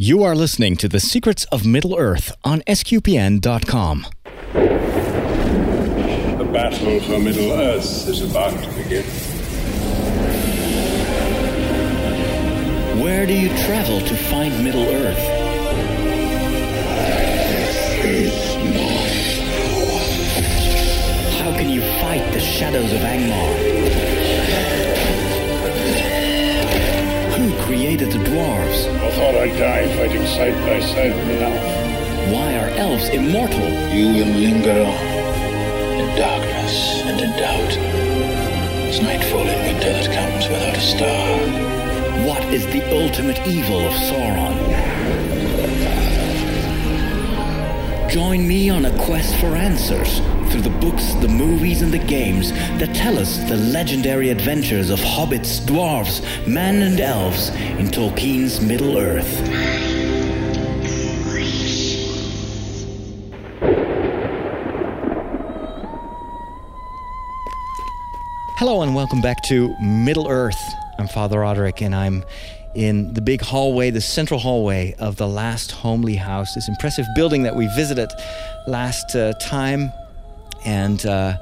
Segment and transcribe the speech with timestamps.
[0.00, 4.06] You are listening to The Secrets of Middle Earth on SQPN.com.
[4.52, 9.02] The battle for Middle Earth is about to begin.
[13.02, 15.18] Where do you travel to find Middle Earth?
[21.40, 23.77] How can you fight the shadows of Angmar?
[27.68, 28.88] Created the dwarves?
[29.04, 32.32] I thought I'd die fighting side by side with an elf.
[32.32, 33.68] Why are elves immortal?
[33.94, 35.06] You will linger on
[36.00, 37.72] in darkness and in doubt.
[38.88, 41.38] As nightfall in winter that comes without a star.
[42.26, 44.56] What is the ultimate evil of Sauron?
[48.08, 52.52] Join me on a quest for answers through the books, the movies, and the games
[52.52, 58.96] that tell us the legendary adventures of hobbits, dwarves, men, and elves in Tolkien's Middle
[58.96, 59.26] Earth.
[68.56, 70.60] Hello, and welcome back to Middle Earth.
[70.98, 72.24] I'm Father Roderick, and I'm
[72.74, 77.42] in the big hallway, the central hallway of the last homely house, this impressive building
[77.42, 78.10] that we visited
[78.66, 79.92] last uh, time.
[80.64, 81.38] And uh,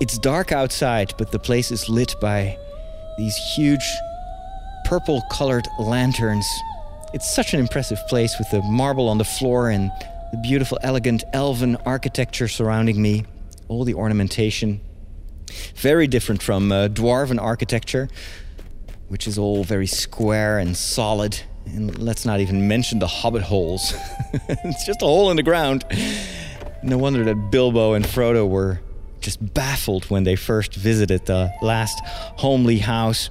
[0.00, 2.58] it's dark outside, but the place is lit by
[3.18, 3.84] these huge
[4.84, 6.46] purple colored lanterns.
[7.14, 9.90] It's such an impressive place with the marble on the floor and
[10.32, 13.24] the beautiful, elegant elven architecture surrounding me,
[13.68, 14.80] all the ornamentation.
[15.76, 18.08] Very different from uh, dwarven architecture,
[19.08, 21.40] which is all very square and solid.
[21.66, 23.94] And let's not even mention the hobbit holes.
[24.32, 25.84] it's just a hole in the ground.
[26.82, 28.80] No wonder that Bilbo and Frodo were
[29.20, 33.30] just baffled when they first visited the last homely house.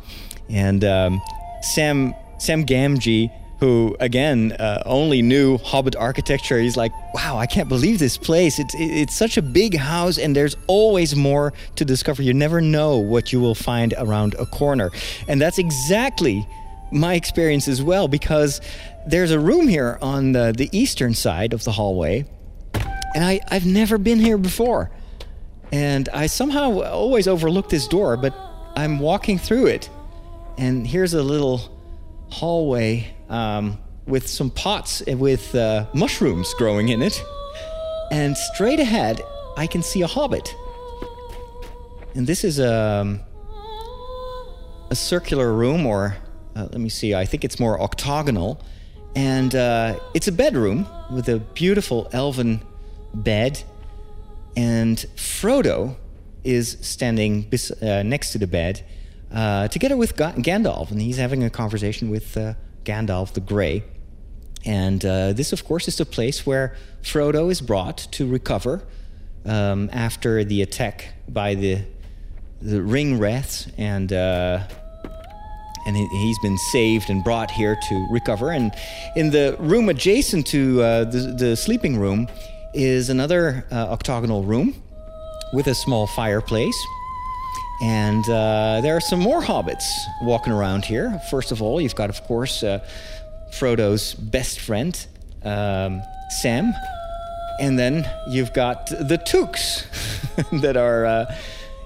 [0.50, 1.22] And um,
[1.62, 3.30] Sam Sam Gamgee,
[3.60, 8.58] who again uh, only knew Hobbit architecture, he's like, "Wow, I can't believe this place.
[8.58, 12.24] It's it's such a big house, and there's always more to discover.
[12.24, 14.92] You never know what you will find around a corner."
[15.28, 16.48] And that's exactly
[16.92, 18.62] my experience as well, because
[19.08, 22.26] there's a room here on the, the eastern side of the hallway,
[23.14, 24.92] and I, I've never been here before.
[25.72, 28.34] And I somehow always overlook this door, but
[28.76, 29.90] I'm walking through it.
[30.58, 31.78] And here's a little
[32.30, 37.22] hallway um, with some pots with uh, mushrooms growing in it.
[38.12, 39.22] And straight ahead,
[39.56, 40.54] I can see a hobbit.
[42.16, 43.20] And this is a,
[44.90, 46.18] a circular room, or
[46.56, 48.62] uh, let me see, I think it's more octagonal.
[49.16, 52.62] And uh, it's a bedroom with a beautiful elven
[53.14, 53.64] bed.
[54.56, 55.96] And Frodo
[56.44, 57.52] is standing
[57.82, 58.84] uh, next to the bed
[59.34, 60.92] uh, together with Ga- Gandalf.
[60.92, 63.84] And he's having a conversation with uh, Gandalf the Grey.
[64.66, 68.84] And uh, this, of course, is the place where Frodo is brought to recover
[69.46, 71.84] um, after the attack by the
[72.62, 74.60] the ring wraiths, and uh,
[75.88, 78.52] and he, he's been saved and brought here to recover.
[78.52, 78.72] And
[79.16, 82.28] in the room adjacent to uh, the, the sleeping room
[82.74, 84.76] is another uh, octagonal room
[85.54, 86.76] with a small fireplace.
[87.82, 89.84] And uh, there are some more hobbits
[90.22, 91.20] walking around here.
[91.30, 92.80] First of all, you've got, of course, uh,
[93.52, 94.94] Frodo's best friend,
[95.44, 96.02] um,
[96.42, 96.74] Sam.
[97.60, 99.86] And then you've got the Tooks
[100.62, 101.36] that are uh,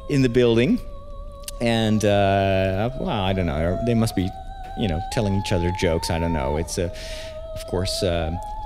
[0.09, 0.79] in the building.
[1.61, 3.79] And, uh, well, I don't know.
[3.85, 4.29] They must be,
[4.77, 6.09] you know, telling each other jokes.
[6.09, 6.57] I don't know.
[6.57, 6.93] It's, uh,
[7.55, 8.03] of course,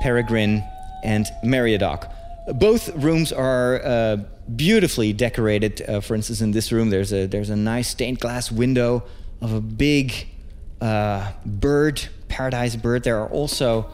[0.01, 0.63] Peregrine
[1.03, 2.11] and Meriadoc.
[2.53, 4.17] Both rooms are uh,
[4.55, 5.81] beautifully decorated.
[5.87, 9.03] Uh, for instance, in this room, there's a there's a nice stained glass window
[9.41, 10.27] of a big
[10.81, 13.03] uh, bird, paradise bird.
[13.03, 13.89] There are also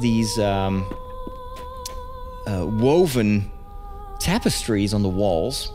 [0.00, 0.84] these um,
[2.46, 3.50] uh, woven
[4.18, 5.72] tapestries on the walls,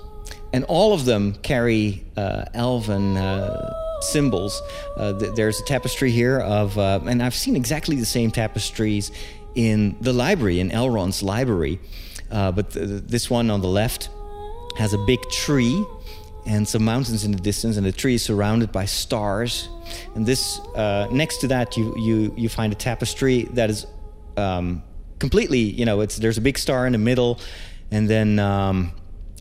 [0.53, 4.61] and all of them carry uh, elven uh, symbols.
[4.97, 9.11] Uh, th- there's a tapestry here of, uh, and I've seen exactly the same tapestries
[9.55, 11.79] in the library, in Elrond's library.
[12.29, 14.09] Uh, but th- th- this one on the left
[14.77, 15.83] has a big tree
[16.45, 19.67] and some mountains in the distance, and the tree is surrounded by stars.
[20.13, 23.87] And this, uh, next to that, you you you find a tapestry that is
[24.37, 24.83] um,
[25.19, 27.39] completely, you know, it's there's a big star in the middle,
[27.89, 28.91] and then um,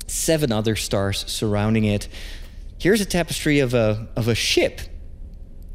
[0.07, 2.09] seven other stars surrounding it.
[2.79, 4.81] Here's a tapestry of a of a ship,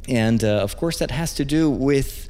[0.08, 2.28] and uh, of course that has to do with,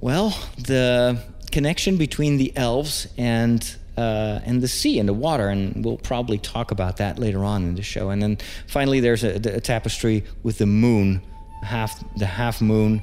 [0.00, 1.22] well, the
[1.58, 6.38] connection between the elves and uh, and the sea and the water, and we'll probably
[6.38, 8.10] talk about that later on in the show.
[8.10, 8.38] And then
[8.68, 11.20] finally, there's a, a tapestry with the moon,
[11.64, 13.02] half the half moon,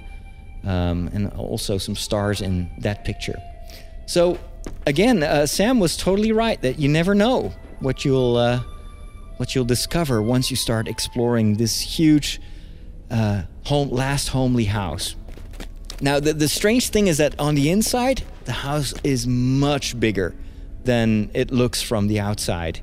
[0.63, 3.37] um, and also some stars in that picture.
[4.05, 4.39] So,
[4.87, 8.61] again, uh, Sam was totally right that you never know what you'll uh,
[9.35, 12.39] what you'll discover once you start exploring this huge
[13.11, 15.15] uh, home last homely house.
[15.99, 20.35] Now, the, the strange thing is that on the inside, the house is much bigger
[20.83, 22.81] than it looks from the outside.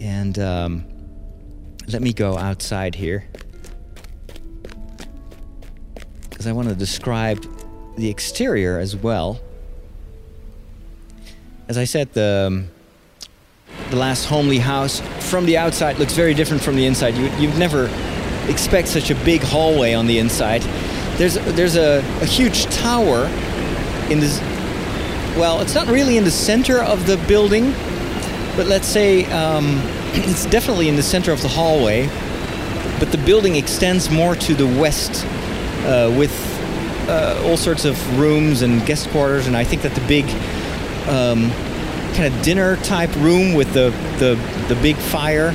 [0.00, 0.84] And um,
[1.88, 3.28] let me go outside here
[6.28, 7.44] because I want to describe
[7.96, 9.40] the exterior as well.
[11.68, 12.68] As I said, the um,
[13.90, 17.16] the last homely house from the outside looks very different from the inside.
[17.16, 17.86] You you'd never
[18.48, 20.62] expect such a big hallway on the inside.
[21.16, 23.26] There's there's a, a huge tower
[24.10, 24.40] in this.
[25.36, 27.72] Well, it's not really in the center of the building,
[28.56, 29.66] but let's say um,
[30.14, 32.06] it's definitely in the center of the hallway.
[32.98, 35.26] But the building extends more to the west,
[35.84, 36.32] uh, with
[37.10, 39.46] uh, all sorts of rooms and guest quarters.
[39.46, 40.24] And I think that the big
[41.06, 41.50] um,
[42.14, 44.36] kind of dinner type room with the the,
[44.74, 45.50] the big fire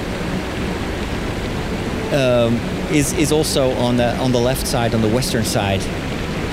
[2.14, 2.54] um,
[2.94, 5.82] is is also on the on the left side, on the western side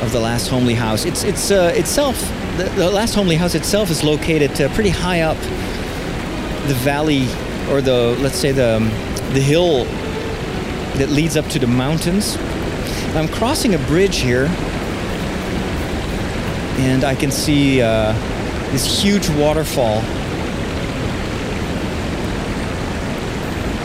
[0.02, 1.04] of the last homely house.
[1.04, 2.20] It's it's uh, itself
[2.56, 5.36] the, the, last homely house itself is located uh, pretty high up
[6.66, 7.22] the valley,
[7.70, 8.88] or the let's say the um,
[9.34, 9.84] the hill
[10.98, 12.36] that leads up to the mountains.
[13.14, 14.46] I'm crossing a bridge here,
[16.78, 18.12] and I can see uh,
[18.72, 20.02] this huge waterfall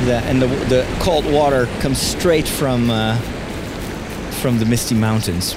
[0.09, 3.17] and the, the cold water comes straight from uh,
[4.41, 5.55] from the misty mountains.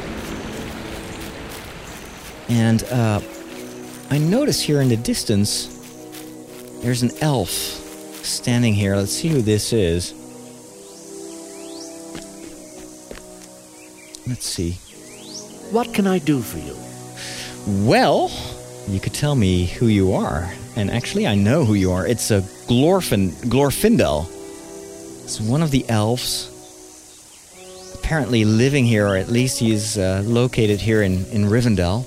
[2.48, 3.20] And uh,
[4.10, 5.66] I notice here in the distance,
[6.82, 8.96] there's an elf standing here.
[8.96, 10.12] Let's see who this is.
[14.28, 14.72] Let's see.
[15.72, 16.76] What can I do for you?
[17.86, 18.30] Well,
[18.88, 20.52] you could tell me who you are.
[20.76, 22.06] And actually, I know who you are.
[22.06, 24.26] It's a Glorfin, Glorfindel.
[25.24, 26.52] It's one of the elves.
[27.94, 32.04] Apparently living here, or at least he's uh, located here in, in Rivendell.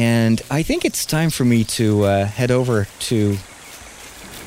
[0.00, 3.36] And I think it's time for me to uh, head over to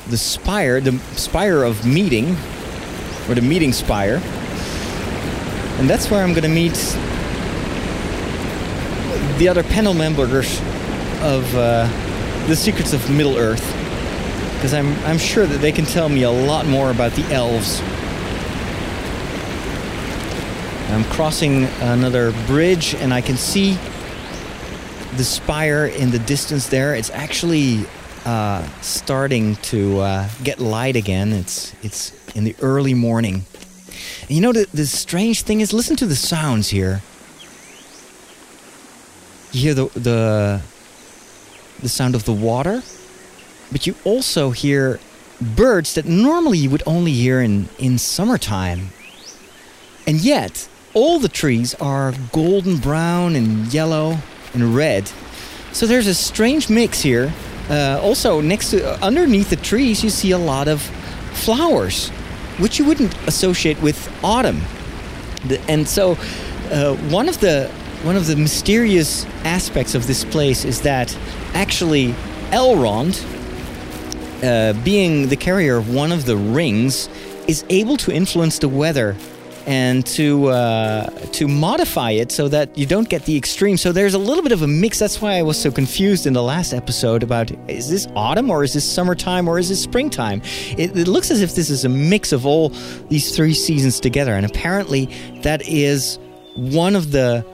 [0.08, 2.36] the spire, the spire of meeting,
[3.28, 4.20] or the meeting spire.
[5.78, 6.74] And that's where I'm going to meet
[9.38, 10.58] the other panel members
[11.22, 11.86] of uh,
[12.48, 13.64] the Secrets of Middle Earth
[14.56, 17.80] because I'm, I'm sure that they can tell me a lot more about the elves.
[20.90, 23.78] I'm crossing another bridge and I can see
[25.16, 26.94] the spire in the distance there.
[26.94, 27.86] It's actually
[28.24, 31.32] uh, starting to uh, get light again.
[31.32, 33.44] It's, it's in the early morning.
[34.22, 37.02] And you know, the, the strange thing is listen to the sounds here.
[39.52, 40.62] You hear the, the,
[41.80, 42.82] the sound of the water
[43.74, 45.00] but you also hear
[45.40, 48.90] birds that normally you would only hear in, in summertime.
[50.06, 54.18] And yet, all the trees are golden brown and yellow
[54.54, 55.10] and red.
[55.72, 57.32] So there's a strange mix here.
[57.68, 60.82] Uh, also, next to uh, underneath the trees, you see a lot of
[61.32, 62.10] flowers,
[62.58, 64.60] which you wouldn't associate with autumn.
[65.46, 66.12] The, and so,
[66.70, 67.68] uh, one of the
[68.02, 71.16] one of the mysterious aspects of this place is that
[71.54, 72.14] actually
[72.50, 73.24] Elrond,
[74.44, 77.08] uh, being the carrier of one of the rings,
[77.48, 79.16] is able to influence the weather
[79.66, 83.76] and to uh, to modify it so that you don't get the extreme.
[83.76, 84.98] So there's a little bit of a mix.
[84.98, 88.64] That's why I was so confused in the last episode about is this autumn or
[88.64, 90.42] is this summertime or is this springtime?
[90.76, 92.70] It, it looks as if this is a mix of all
[93.08, 95.06] these three seasons together, and apparently
[95.42, 96.18] that is
[96.56, 97.44] one of the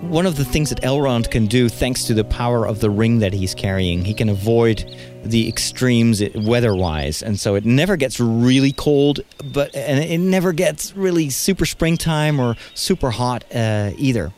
[0.00, 3.20] one of the things that Elrond can do, thanks to the power of the ring
[3.20, 4.84] that he's carrying, he can avoid
[5.24, 9.20] the extremes weather-wise, and so it never gets really cold,
[9.52, 14.32] but and it never gets really super springtime or super hot uh, either.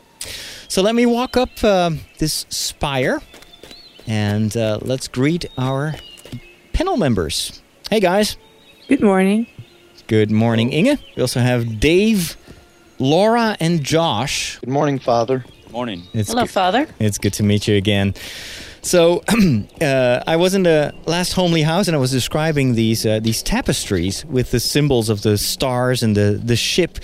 [0.68, 3.20] So let me walk up uh, this spire,
[4.06, 5.94] and uh, let's greet our
[6.72, 7.62] panel members.
[7.90, 8.36] Hey guys.
[8.88, 9.46] Good morning.
[10.06, 10.98] Good morning, Inge.
[11.16, 12.36] We also have Dave.
[12.98, 14.58] Laura and Josh.
[14.60, 15.44] Good morning, Father.
[15.64, 16.04] Good morning.
[16.14, 16.86] It's Hello, good, Father.
[16.98, 18.14] It's good to meet you again.
[18.86, 19.24] So,
[19.80, 23.42] uh, I was in the last homely house, and I was describing these uh, these
[23.42, 27.00] tapestries with the symbols of the stars and the the ship.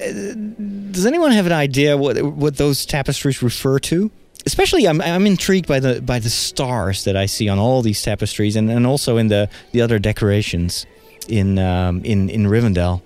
[0.00, 0.12] Uh,
[0.92, 4.12] does anyone have an idea what what those tapestries refer to?
[4.46, 8.00] Especially, I'm I'm intrigued by the by the stars that I see on all these
[8.00, 10.86] tapestries, and, and also in the the other decorations
[11.28, 13.02] in um, in in Rivendell.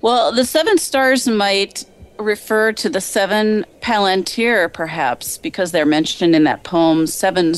[0.00, 1.84] Well, the seven stars might
[2.22, 7.06] refer to the seven Palantir, perhaps, because they're mentioned in that poem.
[7.06, 7.54] Seven,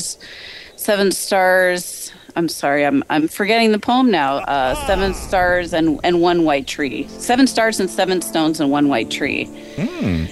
[0.75, 2.11] seven stars.
[2.35, 4.37] I'm sorry, I'm I'm forgetting the poem now.
[4.37, 7.07] Uh, seven stars and and one white tree.
[7.07, 9.47] Seven stars and seven stones and one white tree.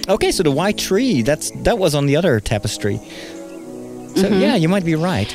[0.08, 2.98] Okay, so the white tree, that's that was on the other tapestry.
[4.16, 5.34] So yeah, you might be right.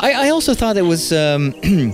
[0.00, 1.52] I, I also thought it was um,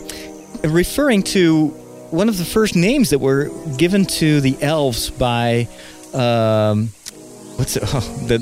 [0.64, 1.68] referring to
[2.10, 5.68] one of the first names that were given to the elves by
[6.16, 6.90] um,
[7.56, 7.82] what's it?
[7.92, 8.38] Oh, the,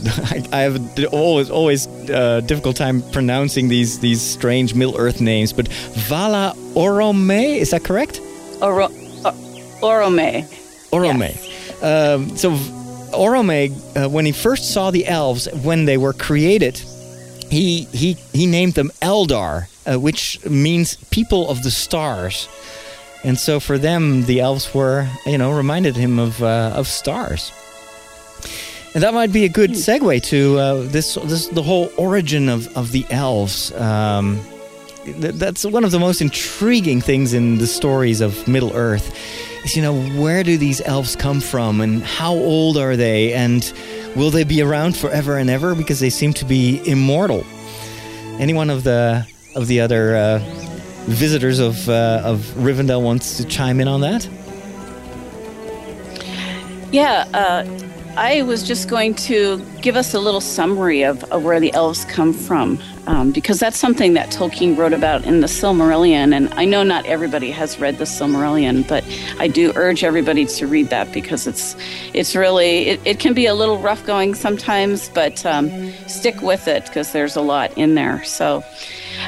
[0.52, 5.52] I, I have always always uh, difficult time pronouncing these these strange Middle Earth names,
[5.52, 5.68] but
[6.08, 8.20] Vala Orome, is that correct?
[8.60, 9.32] Oro, uh,
[9.82, 10.44] Orome.
[10.90, 11.32] Orome.
[11.82, 12.50] Um, so
[13.12, 16.76] Orome, uh, when he first saw the elves when they were created,
[17.50, 22.48] he he he named them Eldar, uh, which means people of the stars.
[23.24, 27.52] And so for them, the elves were, you know, reminded him of uh, of stars.
[28.94, 32.74] And that might be a good segue to uh, this, this the whole origin of,
[32.76, 33.72] of the elves.
[33.74, 34.40] Um,
[35.04, 39.12] th- that's one of the most intriguing things in the stories of Middle Earth.
[39.64, 43.72] Is you know where do these elves come from and how old are they and
[44.14, 47.44] will they be around forever and ever because they seem to be immortal.
[48.38, 50.38] Any one of the of the other uh,
[51.06, 54.28] visitors of uh, of Rivendell wants to chime in on that?
[56.92, 57.64] Yeah, uh,
[58.16, 62.04] I was just going to give us a little summary of, of where the elves
[62.04, 62.78] come from,
[63.08, 66.32] um, because that's something that Tolkien wrote about in the Silmarillion.
[66.32, 69.04] And I know not everybody has read the Silmarillion, but
[69.40, 71.74] I do urge everybody to read that because it's
[72.12, 76.68] it's really it, it can be a little rough going sometimes, but um, stick with
[76.68, 78.22] it because there's a lot in there.
[78.22, 78.62] So.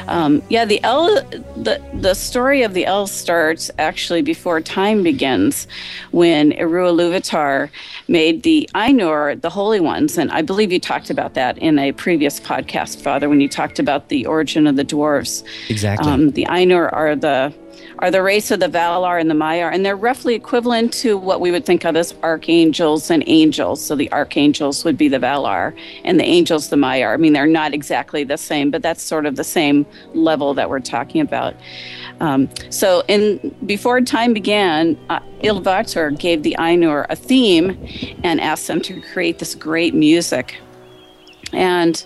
[0.07, 1.15] Um, yeah, the El
[1.55, 5.67] the the story of the elves starts actually before time begins,
[6.11, 7.69] when Eru Iluvatar
[8.07, 11.91] made the Ainur the holy ones, and I believe you talked about that in a
[11.91, 15.43] previous podcast, Father, when you talked about the origin of the dwarves.
[15.69, 16.11] Exactly.
[16.11, 17.53] Um, the Ainur are the
[17.99, 21.41] are the race of the Valar and the Maiar, and they're roughly equivalent to what
[21.41, 23.83] we would think of as archangels and angels.
[23.83, 27.13] So the archangels would be the Valar, and the angels the Maiar.
[27.13, 30.69] I mean, they're not exactly the same, but that's sort of the same level that
[30.69, 31.55] we're talking about.
[32.19, 37.77] Um, so, in before time began, uh, Iluvatar gave the Ainur a theme
[38.23, 40.55] and asked them to create this great music.
[41.53, 42.03] And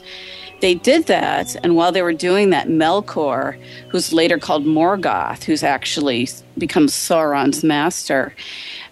[0.62, 5.64] they did that, and while they were doing that, Melkor, who's later called Morgoth, who's
[5.64, 8.34] actually becomes Sauron's master,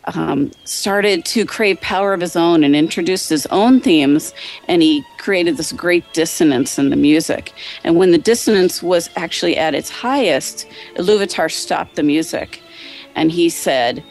[0.05, 4.33] um, started to crave power of his own and introduced his own themes,
[4.67, 7.53] and he created this great dissonance in the music.
[7.83, 12.61] And when the dissonance was actually at its highest, Iluvatar stopped the music,
[13.15, 14.03] and he said,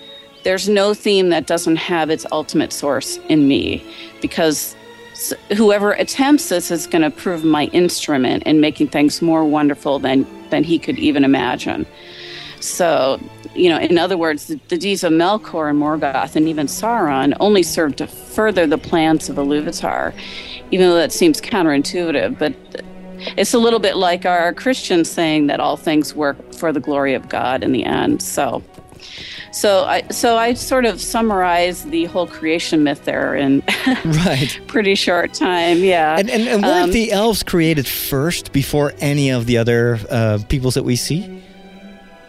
[0.45, 3.83] "There's no theme that doesn't have its ultimate source in me,
[4.21, 4.77] because."
[5.57, 10.27] Whoever attempts this is going to prove my instrument in making things more wonderful than,
[10.51, 11.87] than he could even imagine.
[12.61, 13.21] So,
[13.55, 17.37] you know, in other words, the, the deeds of Melkor and Morgoth and even Sauron
[17.41, 20.15] only serve to further the plans of Iluvatar,
[20.71, 22.39] even though that seems counterintuitive.
[22.39, 22.55] But
[23.37, 27.15] it's a little bit like our Christians saying that all things work for the glory
[27.15, 28.23] of God in the end.
[28.23, 28.63] So,
[29.61, 33.63] so I so I sort of summarize the whole creation myth there in
[34.27, 34.61] right.
[34.67, 35.79] pretty short time.
[35.79, 39.99] Yeah, And, and, and weren't Um, the elves created first before any of the other
[40.11, 41.21] uh, peoples that we see?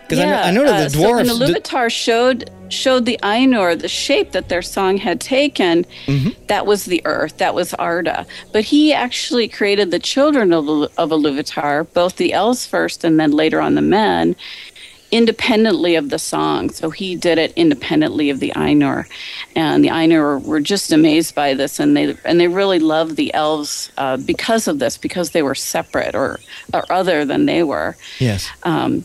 [0.07, 1.27] Because I, know, I know that uh, the dwarves.
[1.27, 5.85] So when the- Iluvatar showed showed the Ainur the shape that their song had taken,
[6.05, 6.29] Mm-hmm.
[6.47, 8.25] that was the earth, that was Arda.
[8.53, 13.31] But he actually created the children of, of Iluvatar, both the elves first and then
[13.31, 14.35] later on the men,
[15.11, 16.69] independently of the song.
[16.69, 19.05] So he did it independently of the Ainur,
[19.55, 23.33] and the Ainur were just amazed by this, and they and they really loved the
[23.33, 26.39] elves uh, because of this, because they were separate or
[26.73, 27.95] or other than they were.
[28.19, 28.49] yes.
[28.63, 29.03] Um,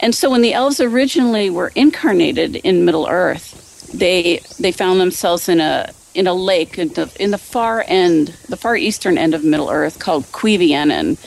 [0.00, 5.48] and so when the elves originally were incarnated in Middle Earth, they they found themselves
[5.48, 9.34] in a in a lake in the, in the far end, the far eastern end
[9.34, 11.18] of Middle Earth called Cuivianen,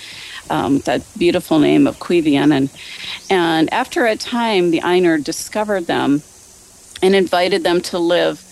[0.50, 2.70] um, that beautiful name of Cuivianen.
[3.30, 6.22] And after a time, the Ainur discovered them
[7.02, 8.44] and invited them to live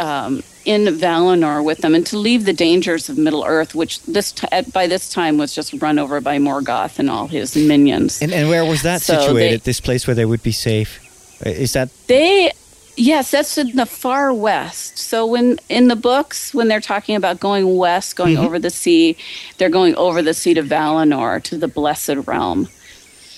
[0.00, 4.32] um, in Valinor with them and to leave the dangers of Middle Earth, which this
[4.32, 8.20] t- at, by this time was just run over by Morgoth and all his minions.
[8.20, 9.60] And, and where was that So situated?
[9.62, 11.00] they- this place where they would be safe?
[11.44, 12.50] Uh, Is that They,
[12.96, 14.98] yes, that's in the far west.
[14.98, 19.16] So when in the books, when they're talking about going west, going over the sea,
[19.58, 22.68] they're going over the sea to Valinor, to the blessed realm.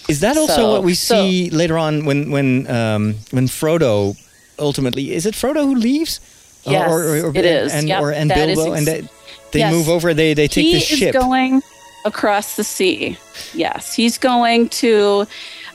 [0.09, 4.17] is that also So- what we so- see later on when when um, when Frodo
[4.59, 6.21] ultimately is it Frodo who leaves?
[6.65, 6.91] Yes,
[7.35, 7.73] it is.
[7.73, 9.01] And Yep, or and Bilbo, ex- and they,
[9.53, 9.73] they Yes.
[9.73, 10.13] move over.
[10.15, 10.99] They they take he the ship.
[10.99, 11.63] He is going
[12.05, 13.17] across the sea.
[13.55, 15.27] Yes, he's going to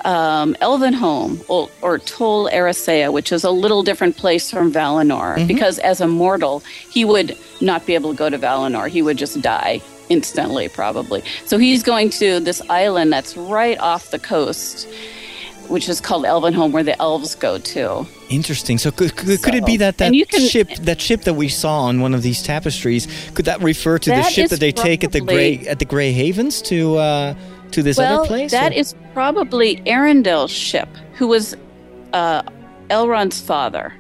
[0.06, 5.38] um, Elvenholm or, or Tol Eressëa, which is a little different place from Valinor.
[5.38, 5.48] Mm-hmm.
[5.48, 8.88] Because as a mortal, he would not be able to go to Valinor.
[8.88, 11.24] He would just die instantly, probably.
[11.46, 14.88] So he's going to this island that's right off the coast,
[15.70, 18.06] which is called Elvenholm, where the elves go to.
[18.30, 18.78] Interesting.
[18.78, 21.84] So could, could, could it be that that can- ship that ship that we saw
[21.84, 25.12] on one of these tapestries could that refer to the ship that they take at
[25.12, 27.36] the Grey at the Grey Havens to uh,
[27.74, 28.52] to this well, other place?
[28.52, 31.56] that or- is probably Eärendil's ship, who was
[32.14, 32.42] uh,
[32.90, 33.94] Elrond's father.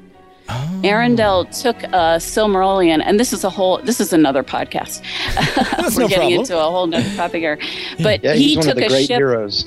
[0.49, 0.81] Oh.
[0.83, 3.77] Eärendil took a Silmarillion, and this is a whole.
[3.79, 5.01] This is another podcast.
[5.77, 6.39] That's We're no getting problem.
[6.41, 7.57] into a whole nother topic here,
[8.01, 9.17] but Yeah, he he's one took of the a great ship.
[9.17, 9.65] heroes.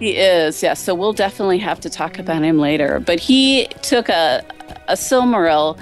[0.00, 0.80] He is, yes.
[0.82, 2.98] So we'll definitely have to talk about him later.
[2.98, 4.44] But he took a
[4.88, 5.78] a Silmaril,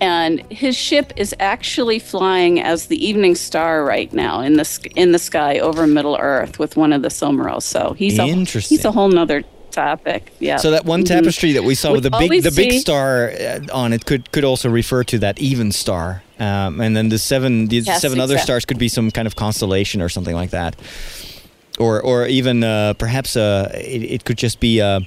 [0.00, 5.12] and his ship is actually flying as the Evening Star right now in the in
[5.12, 7.62] the sky over Middle Earth with one of the Silmarils.
[7.62, 8.26] So he's a
[8.60, 10.32] he's a whole nother topic.
[10.40, 10.56] Yeah.
[10.56, 11.08] So that one Mhm.
[11.08, 14.32] tapestry that we saw with the big the big see- star uh, on it could
[14.32, 18.18] could also refer to that even star, um, and then the seven the Yes, seven
[18.20, 20.74] other stars could be some kind of constellation or something like that,
[21.78, 25.00] or or even uh, perhaps uh, it, it could just be uh,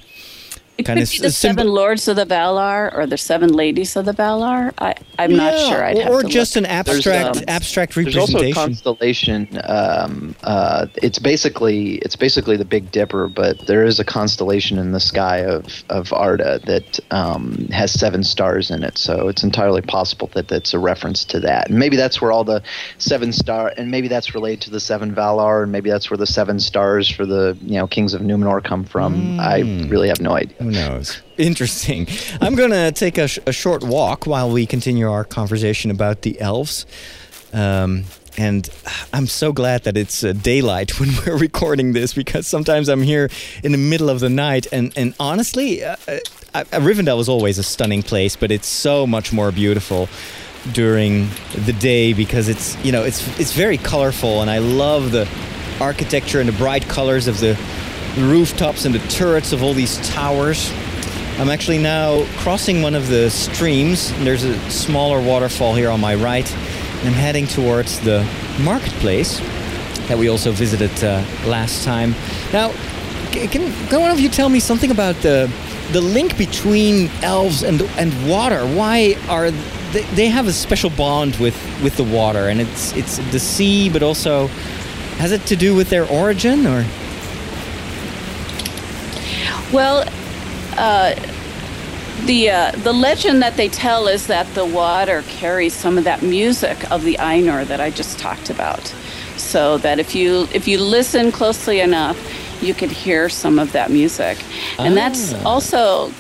[0.77, 3.53] It kind could of be the s- seven lords of the Valar or the seven
[3.53, 4.74] ladies of the Valar.
[4.80, 5.84] I, I'm not sure.
[5.84, 6.65] I'd or, have or to just look.
[6.65, 8.53] an abstract um, abstract There's also a representation.
[8.53, 9.62] constellation.
[9.65, 14.94] Um, uh, it's basically it's basically the Big Dipper, but there is a constellation in
[14.94, 18.98] the sky of of Arda that um, has seven stars in it.
[18.98, 21.70] So it's entirely possible that that's a reference to that.
[21.70, 22.63] And maybe that's where all the
[22.98, 26.25] seven star, and maybe that's related to the seven Valar, and maybe that's where the
[26.27, 29.39] seven stars for the you know kings of Numenor come from.
[29.39, 30.62] I really have no idea.
[30.63, 31.22] Who knows?
[31.38, 32.08] Interesting.
[32.39, 36.22] I'm going to take a, sh- a short walk while we continue our conversation about
[36.22, 36.86] the elves.
[37.51, 38.05] Um,
[38.38, 38.70] and
[39.12, 43.29] I'm so glad that it's uh, daylight when we're recording this because sometimes I'm here
[43.61, 44.68] in the middle of the night.
[44.72, 45.98] And, and honestly, uh,
[46.53, 50.07] uh, Rivendell was always a stunning place, but it's so much more beautiful
[50.72, 51.29] during
[51.66, 55.27] the day because it's you know it's it's very colorful and I love the
[55.81, 57.59] architecture and the bright colors of the
[58.17, 60.71] rooftops and the turrets of all these towers.
[61.39, 64.11] I'm actually now crossing one of the streams.
[64.23, 66.49] There's a smaller waterfall here on my right,
[67.03, 68.25] I'm heading towards the
[68.61, 69.39] marketplace
[70.07, 72.13] that we also visited uh, last time.
[72.53, 72.71] Now,
[73.31, 75.51] can, can one of you tell me something about the
[75.91, 78.65] the link between elves and and water?
[78.65, 79.51] Why are
[79.91, 83.89] they, they have a special bond with with the water, and it's it's the sea,
[83.89, 84.47] but also
[85.17, 86.85] has it to do with their origin or?
[89.74, 90.03] Well,
[90.77, 91.16] uh,
[92.25, 96.22] the uh, the legend that they tell is that the water carries some of that
[96.22, 98.94] music of the Ainur that I just talked about.
[99.36, 102.18] So that if you if you listen closely enough,
[102.62, 104.38] you could hear some of that music,
[104.77, 105.42] and that's Ah.
[105.44, 106.12] also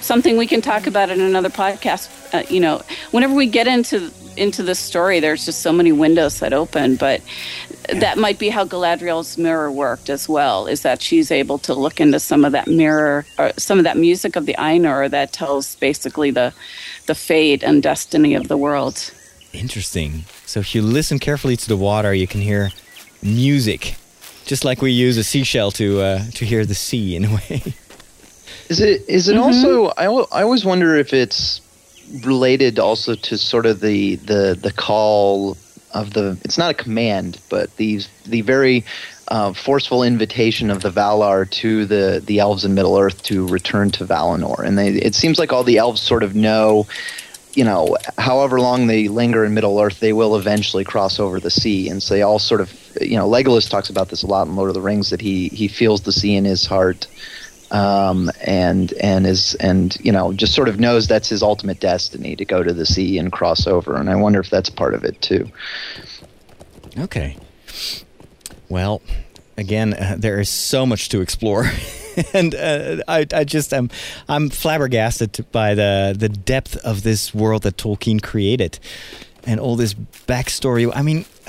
[0.00, 2.08] something we can talk about in another podcast.
[2.34, 2.82] Uh, you know,
[3.12, 7.20] whenever we get into into this story, there's just so many windows that open, but
[7.92, 10.66] that might be how Galadriel's mirror worked as well.
[10.66, 13.96] Is that she's able to look into some of that mirror, or some of that
[13.96, 16.52] music of the Ainur that tells basically the
[17.06, 19.12] the fate and destiny of the world.
[19.52, 20.24] Interesting.
[20.46, 22.70] So if you listen carefully to the water, you can hear
[23.22, 23.96] music,
[24.44, 27.74] just like we use a seashell to uh, to hear the sea in a way.
[28.68, 29.86] Is it is it also?
[29.96, 31.62] I, I always wonder if it's
[32.22, 35.56] related also to sort of the the the call
[35.92, 36.38] of the.
[36.44, 38.84] It's not a command, but the the very
[39.28, 43.90] uh, forceful invitation of the Valar to the the elves in Middle Earth to return
[43.92, 44.88] to Valinor, and they.
[44.88, 46.86] It seems like all the elves sort of know.
[47.54, 51.50] You know, however long they linger in Middle Earth, they will eventually cross over the
[51.50, 54.46] sea, and so they all sort of, you know, Legolas talks about this a lot
[54.46, 57.08] in Lord of the Rings that he he feels the sea in his heart,
[57.70, 62.36] um, and and is and you know just sort of knows that's his ultimate destiny
[62.36, 63.96] to go to the sea and cross over.
[63.96, 65.50] And I wonder if that's part of it too.
[66.98, 67.36] Okay.
[68.68, 69.02] Well,
[69.56, 71.70] again, uh, there is so much to explore,
[72.32, 73.90] and uh, I, I just am
[74.28, 78.78] I'm flabbergasted by the the depth of this world that Tolkien created,
[79.44, 80.90] and all this backstory.
[80.94, 81.24] I mean,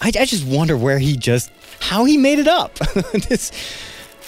[0.00, 2.74] I, I just wonder where he just how he made it up.
[3.28, 3.50] this,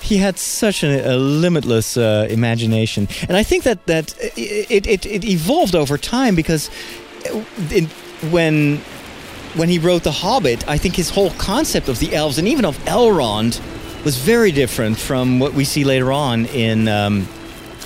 [0.04, 5.06] he had such a, a limitless uh, imagination, and I think that that it, it,
[5.06, 6.70] it evolved over time because
[7.70, 7.86] in,
[8.30, 8.78] when
[9.54, 12.64] when he wrote The Hobbit, I think his whole concept of the elves and even
[12.64, 13.60] of Elrond
[14.04, 17.26] was very different from what we see later on in um,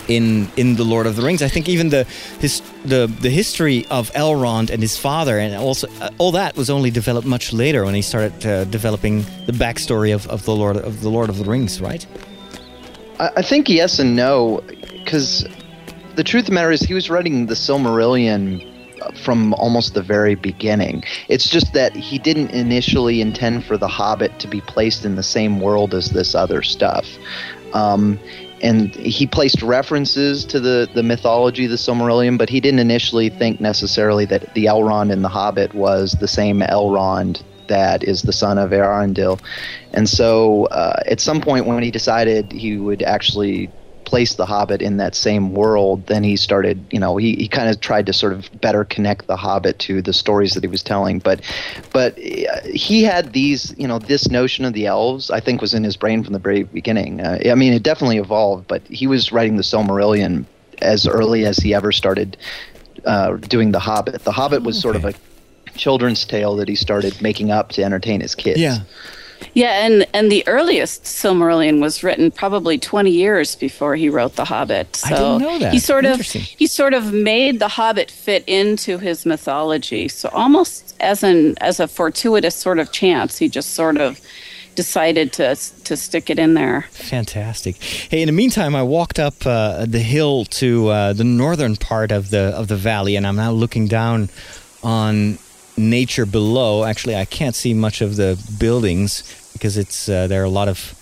[0.08, 1.42] in in the Lord of the Rings.
[1.42, 2.04] I think even the
[2.40, 6.70] his the the history of Elrond and his father and also uh, all that was
[6.70, 10.76] only developed much later when he started uh, developing the backstory of, of the Lord
[10.76, 12.06] of the Lord of the Rings, right?
[13.20, 15.46] I, I think yes and no, because
[16.16, 18.64] the truth of the matter is he was writing the Silmarillion
[19.22, 21.04] from almost the very beginning.
[21.28, 25.22] It's just that he didn't initially intend for The Hobbit to be placed in the
[25.22, 27.06] same world as this other stuff.
[27.72, 28.18] Um,
[28.62, 33.28] and he placed references to the, the mythology of the Silmarillion, but he didn't initially
[33.28, 38.32] think necessarily that the Elrond in The Hobbit was the same Elrond that is the
[38.32, 39.40] son of Eärendil.
[39.92, 43.70] And so uh, at some point when he decided he would actually
[44.08, 47.68] place the Hobbit in that same world, then he started, you know, he, he kind
[47.68, 50.82] of tried to sort of better connect the Hobbit to the stories that he was
[50.82, 51.18] telling.
[51.18, 51.42] But,
[51.92, 55.74] but uh, he had these, you know, this notion of the elves, I think, was
[55.74, 57.20] in his brain from the very beginning.
[57.20, 60.46] Uh, I mean, it definitely evolved, but he was writing the Silmarillion
[60.80, 62.38] as early as he ever started
[63.04, 64.24] uh, doing the Hobbit.
[64.24, 65.12] The Hobbit was sort of a
[65.76, 68.58] children's tale that he started making up to entertain his kids.
[68.58, 68.78] Yeah.
[69.54, 74.44] Yeah, and and the earliest Silmarillion was written probably 20 years before he wrote The
[74.44, 74.96] Hobbit.
[74.96, 75.72] So I didn't know that.
[75.72, 80.08] He sort of he sort of made The Hobbit fit into his mythology.
[80.08, 84.20] So almost as an as a fortuitous sort of chance, he just sort of
[84.74, 86.82] decided to to stick it in there.
[86.92, 87.82] Fantastic.
[87.82, 92.12] Hey, in the meantime, I walked up uh, the hill to uh, the northern part
[92.12, 94.28] of the of the valley, and I'm now looking down
[94.82, 95.38] on
[95.78, 96.84] nature below.
[96.84, 100.68] Actually, I can't see much of the buildings because it's uh, there are a lot
[100.68, 100.94] of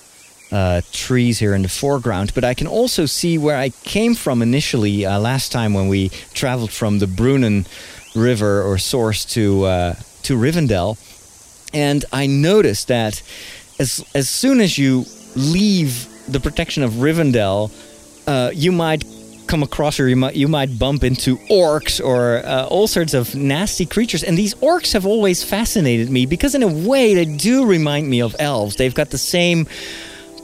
[0.52, 4.42] uh, trees here in the foreground, but I can also see where I came from
[4.42, 7.66] initially uh, last time when we traveled from the Bruinen
[8.14, 10.96] River or source to uh, to Rivendell,
[11.74, 13.22] and I noticed that
[13.78, 17.70] as as soon as you leave the protection of Rivendell,
[18.26, 19.04] uh, you might
[19.46, 23.34] come across or you might you might bump into orcs or uh, all sorts of
[23.34, 24.22] nasty creatures.
[24.22, 28.20] And these orcs have always fascinated me because in a way they do remind me
[28.20, 28.76] of elves.
[28.76, 29.66] They've got the same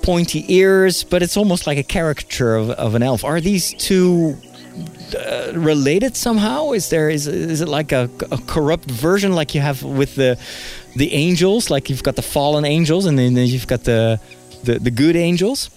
[0.02, 3.24] pointy ears but it's almost like a caricature of, of an elf.
[3.24, 4.36] Are these two
[5.16, 6.72] uh, related somehow?
[6.72, 10.38] Is there is, is it like a, a corrupt version like you have with the
[10.96, 11.70] the angels?
[11.70, 14.20] Like you've got the fallen angels and then you've got the
[14.64, 15.70] the, the good angels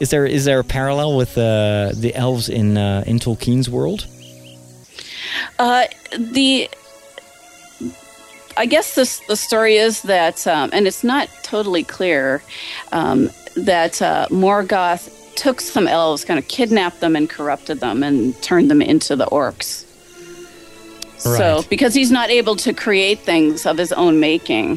[0.00, 4.06] is there is there a parallel with uh, the elves in uh, in Tolkien's world?
[5.58, 5.84] Uh,
[6.18, 6.68] the
[8.56, 12.42] I guess this the story is that, um, and it's not totally clear
[12.92, 18.40] um, that uh, Morgoth took some elves, kind of kidnapped them and corrupted them, and
[18.42, 19.86] turned them into the orcs.
[21.18, 24.76] So, because he's not able to create things of his own making,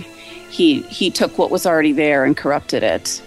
[0.50, 3.22] he he took what was already there and corrupted it.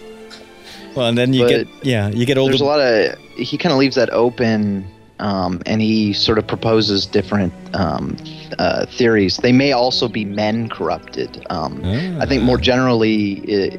[0.97, 2.53] Well, and then you But get yeah you get older.
[2.53, 4.87] There's a lot of he kind of leaves that open,
[5.19, 8.17] um, and he sort of proposes different um,
[8.59, 9.37] uh, theories.
[9.37, 11.47] They may also be men corrupted.
[11.51, 11.85] Um,
[12.21, 13.77] I think more generally uh,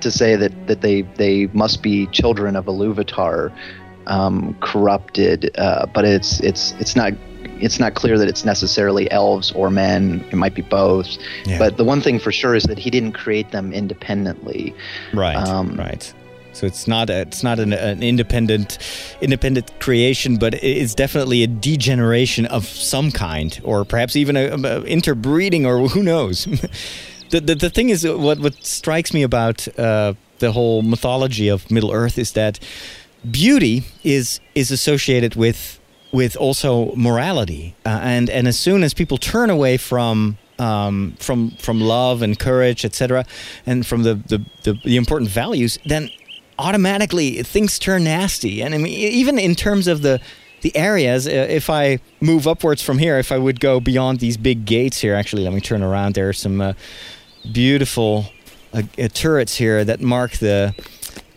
[0.00, 3.52] to say that that they they must be children of Iluvatar
[4.06, 7.12] um, corrupted, uh, but it's it's it's not.
[7.60, 10.24] It's not clear that it's necessarily elves or men.
[10.30, 11.06] It might be both.
[11.44, 11.58] Yeah.
[11.58, 14.74] But the one thing for sure is that he didn't create them independently.
[15.12, 16.12] right um, right.
[16.54, 18.78] So it's not a, it's not an, an independent
[19.20, 24.82] independent creation, but it's definitely a degeneration of some kind, or perhaps even a, a
[24.84, 26.44] interbreeding, or who knows.
[27.30, 31.70] the, the the thing is, what what strikes me about uh, the whole mythology of
[31.70, 32.58] Middle Earth is that
[33.30, 35.80] beauty is is associated with
[36.12, 41.50] with also morality, uh, and and as soon as people turn away from um, from
[41.52, 43.24] from love and courage, etc.,
[43.66, 46.10] and from the, the the the important values, then
[46.58, 48.62] automatically things turn nasty.
[48.62, 50.20] And I mean, even in terms of the
[50.62, 54.64] the areas, if I move upwards from here, if I would go beyond these big
[54.64, 56.14] gates here, actually, let me turn around.
[56.14, 56.72] There are some uh,
[57.52, 58.24] beautiful
[58.72, 60.74] uh, uh, turrets here that mark the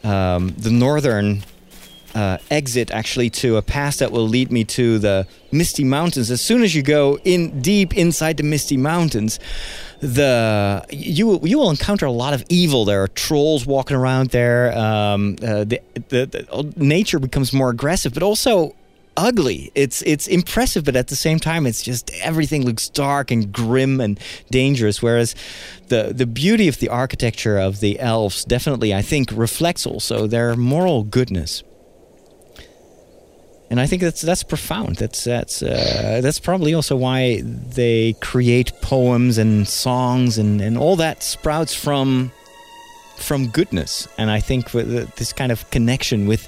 [0.03, 1.43] um, the northern
[2.15, 6.31] uh, exit actually to a pass that will lead me to the Misty Mountains.
[6.31, 9.39] As soon as you go in deep inside the Misty Mountains,
[9.99, 12.85] the you you will encounter a lot of evil.
[12.85, 14.77] There are trolls walking around there.
[14.77, 18.75] Um, uh, the, the, the nature becomes more aggressive, but also
[19.17, 19.71] ugly.
[19.75, 23.99] It's it's impressive, but at the same time, it's just everything looks dark and grim
[23.99, 24.19] and
[24.51, 25.01] dangerous.
[25.01, 25.35] Whereas
[25.87, 30.55] the the beauty of the architecture of the elves definitely, I think, reflects also their
[30.55, 31.63] moral goodness.
[33.69, 34.95] And I think that's that's profound.
[34.95, 40.95] That's that's uh, that's probably also why they create poems and songs and, and all
[40.95, 42.31] that sprouts from
[43.17, 44.07] from goodness.
[44.17, 46.47] And I think this kind of connection with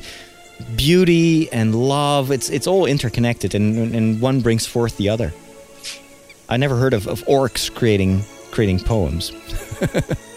[0.75, 2.31] beauty and love.
[2.31, 5.33] It's it's all interconnected, and and one brings forth the other.
[6.47, 9.31] I never heard of, of orcs creating creating poems.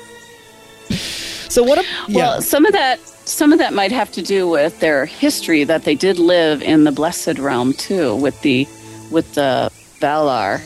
[1.52, 1.78] so what?
[1.78, 2.16] A, yeah.
[2.16, 5.84] Well, some of that some of that might have to do with their history that
[5.84, 8.66] they did live in the blessed realm too, with the
[9.10, 10.60] with the Valar.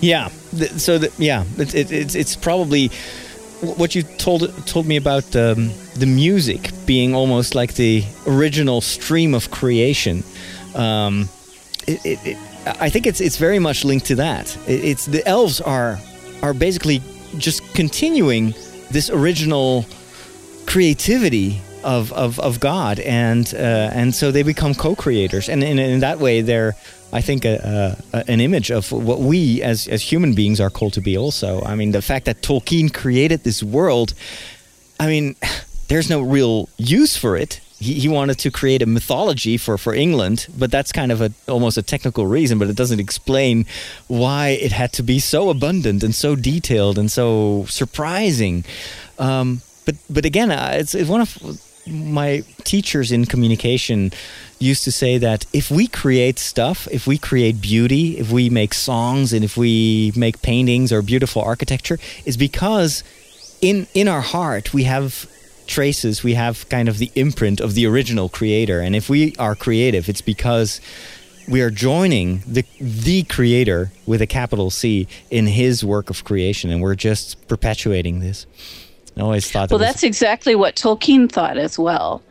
[0.00, 0.28] Yeah.
[0.76, 2.88] So that yeah, it, it, it's it's probably
[3.60, 9.34] what you told told me about um, the music being almost like the original stream
[9.34, 10.24] of creation.
[10.74, 11.28] Um,
[11.86, 14.56] it, it, it, I think it's it's very much linked to that.
[14.66, 15.98] It, it's the elves are
[16.42, 17.00] are basically
[17.38, 18.52] just continuing
[18.90, 19.86] this original
[20.66, 26.00] creativity of, of, of God, and uh, and so they become co-creators, and in, in
[26.00, 26.74] that way, they're
[27.12, 30.92] I think a, a, an image of what we as as human beings are called
[30.94, 31.16] to be.
[31.16, 34.14] Also, I mean, the fact that Tolkien created this world,
[34.98, 35.36] I mean,
[35.88, 37.60] there's no real use for it.
[37.80, 41.32] He, he wanted to create a mythology for, for England, but that's kind of a
[41.48, 43.66] almost a technical reason, but it doesn't explain
[44.06, 48.64] why it had to be so abundant and so detailed and so surprising.
[49.18, 51.30] Um, but but again, uh, it's, it's one of
[51.86, 54.12] my teachers in communication
[54.58, 58.74] used to say that if we create stuff, if we create beauty, if we make
[58.74, 63.02] songs, and if we make paintings or beautiful architecture, is because
[63.60, 65.29] in in our heart we have
[65.70, 69.54] traces, we have kind of the imprint of the original creator, and if we are
[69.54, 70.80] creative, it's because
[71.48, 76.70] we are joining the the creator with a capital C in his work of creation,
[76.70, 78.46] and we're just perpetuating this.
[79.16, 79.70] I always thought.
[79.70, 82.22] Well, that was- that's exactly what Tolkien thought as well.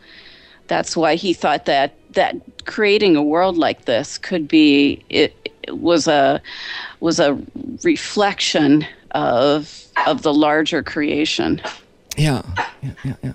[0.67, 5.78] That's why he thought that that creating a world like this could be it, it
[5.78, 6.41] was a
[6.99, 7.38] was a
[7.84, 11.62] reflection of of the larger creation.
[12.19, 12.41] Yeah,
[12.84, 13.32] yeah, yeah, yeah.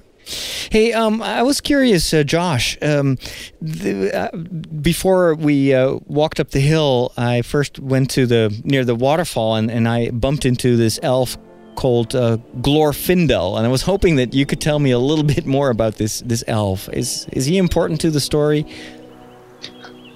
[0.70, 2.78] Hey, um, I was curious, uh, Josh.
[2.82, 3.18] Um,
[3.60, 8.84] the, uh, before we uh, walked up the hill, I first went to the near
[8.84, 11.38] the waterfall, and, and I bumped into this elf
[11.76, 15.46] called uh, Glorfindel, and I was hoping that you could tell me a little bit
[15.46, 16.88] more about this this elf.
[16.92, 18.66] Is is he important to the story?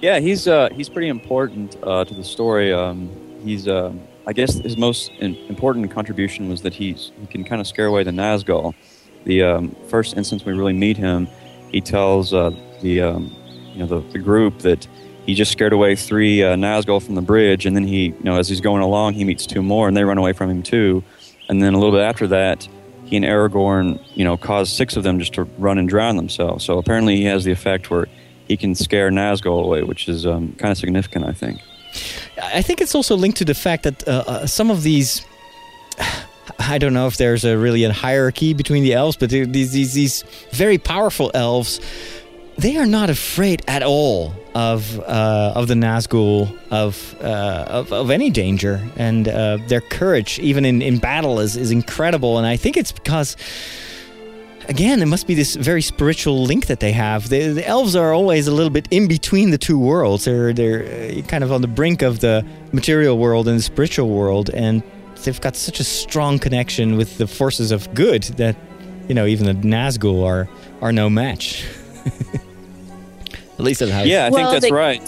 [0.01, 2.71] Yeah, he's uh, he's pretty important uh, to the story.
[2.73, 3.09] Um,
[3.43, 3.91] he's uh,
[4.29, 7.87] I guess his most in- important contribution was that he's he can kind of scare
[7.87, 8.75] away the Nazgul.
[9.23, 11.27] The um, first instance we really meet him,
[11.71, 12.51] he tells uh,
[12.83, 13.35] the um,
[13.73, 14.87] you know the, the group that
[15.25, 18.37] he just scared away three uh, Nazgul from the bridge, and then he you know
[18.37, 21.03] as he's going along he meets two more and they run away from him too,
[21.49, 22.67] and then a little bit after that
[23.05, 26.63] he and Aragorn you know cause six of them just to run and drown themselves.
[26.63, 28.05] So apparently he has the effect where
[28.47, 31.61] he can scare Nazgul away, which is um, kind of significant, I think.
[32.41, 35.25] I think it's also linked to the fact that uh, uh, some of these.
[36.61, 39.93] I don't know if there's a really a hierarchy between the elves, but these these
[39.93, 41.79] these very powerful elves,
[42.57, 48.11] they are not afraid at all of uh, of the Nazgul, of, uh, of of
[48.11, 52.37] any danger, and uh, their courage, even in, in battle, is is incredible.
[52.37, 53.37] And I think it's because
[54.69, 57.27] again, there must be this very spiritual link that they have.
[57.29, 60.23] The, the elves are always a little bit in between the two worlds.
[60.25, 64.09] They're they're uh, kind of on the brink of the material world and the spiritual
[64.09, 64.81] world, and
[65.23, 68.55] they've got such a strong connection with the forces of good that
[69.09, 70.47] you know even the Nazgul are
[70.81, 71.65] are no match.
[73.57, 74.03] At least at how.
[74.03, 75.01] Yeah, I Well, think that's they- right.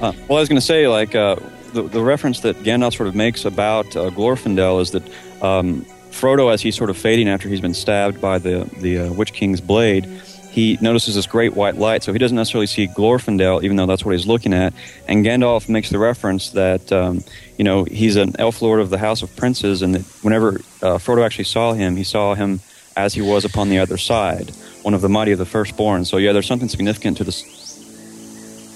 [0.00, 1.34] Uh, well, I was going to say, like, uh,
[1.72, 5.02] the, the reference that Gandalf sort of makes about uh, Glorfindel is that
[5.42, 9.12] um, Frodo, as he's sort of fading after he's been stabbed by the, the uh,
[9.12, 10.06] Witch King's blade,
[10.50, 12.02] he notices this great white light.
[12.02, 14.72] So he doesn't necessarily see Glorfindel, even though that's what he's looking at.
[15.06, 17.22] And Gandalf makes the reference that, um,
[17.56, 20.98] you know, he's an elf lord of the House of Princes, and that whenever uh,
[20.98, 22.60] Frodo actually saw him, he saw him
[22.96, 24.50] as he was upon the other side,
[24.82, 26.04] one of the mighty of the firstborn.
[26.04, 27.44] So, yeah, there's something significant to this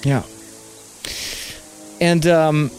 [0.04, 0.22] Yeah.
[2.00, 2.70] And um,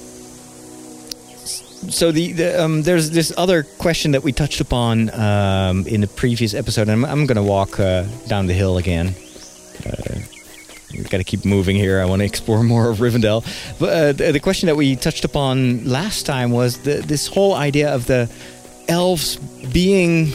[1.89, 6.08] so the, the um, there's this other question that we touched upon um, in the
[6.08, 9.15] previous episode, and I'm, I'm going to walk uh, down the hill again.
[9.86, 10.19] Uh,
[10.93, 12.00] We've got to keep moving here.
[12.00, 13.43] I want to explore more of Rivendell.
[13.80, 17.56] But uh, the, the question that we touched upon last time was the, this whole
[17.56, 18.30] idea of the
[18.88, 19.38] elves
[19.74, 20.32] being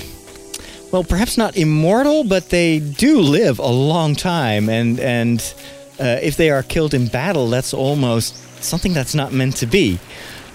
[0.91, 5.55] well, perhaps not immortal, but they do live a long time, and and
[6.01, 9.99] uh, if they are killed in battle, that's almost something that's not meant to be.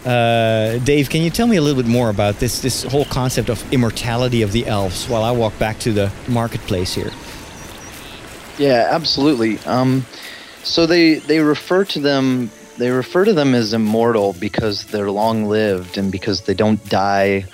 [0.05, 3.49] Uh, Dave, can you tell me a little bit more about this this whole concept
[3.49, 7.11] of immortality of the elves while I walk back to the marketplace here?
[8.57, 9.59] Yeah, absolutely.
[9.59, 10.05] Um,
[10.63, 15.45] so they they refer to them they refer to them as immortal because they're long
[15.45, 17.45] lived and because they don't die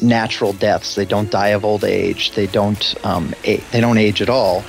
[0.00, 0.94] natural deaths.
[0.94, 2.32] They don't die of old age.
[2.32, 4.64] They don't um, a- they don't age at all.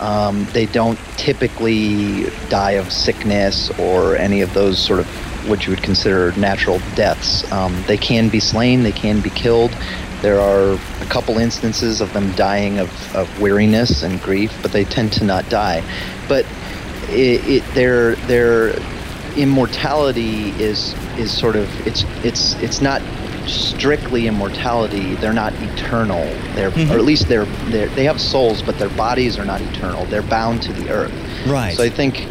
[0.00, 5.06] Um, they don't typically die of sickness or any of those sort of
[5.48, 7.50] what you would consider natural deaths.
[7.52, 9.76] Um, they can be slain, they can be killed.
[10.22, 14.84] There are a couple instances of them dying of, of weariness and grief, but they
[14.84, 15.82] tend to not die.
[16.28, 16.46] But
[17.08, 18.74] it, it, their their
[19.36, 23.02] immortality is is sort of it's it's it's not
[23.46, 25.16] strictly immortality.
[25.16, 26.22] They're not eternal.
[26.54, 26.90] They're Mhm.
[26.90, 30.04] or at least they're, they're they have souls, but their bodies are not eternal.
[30.06, 31.12] They're bound to the earth.
[31.46, 31.76] Right.
[31.76, 32.24] So I think,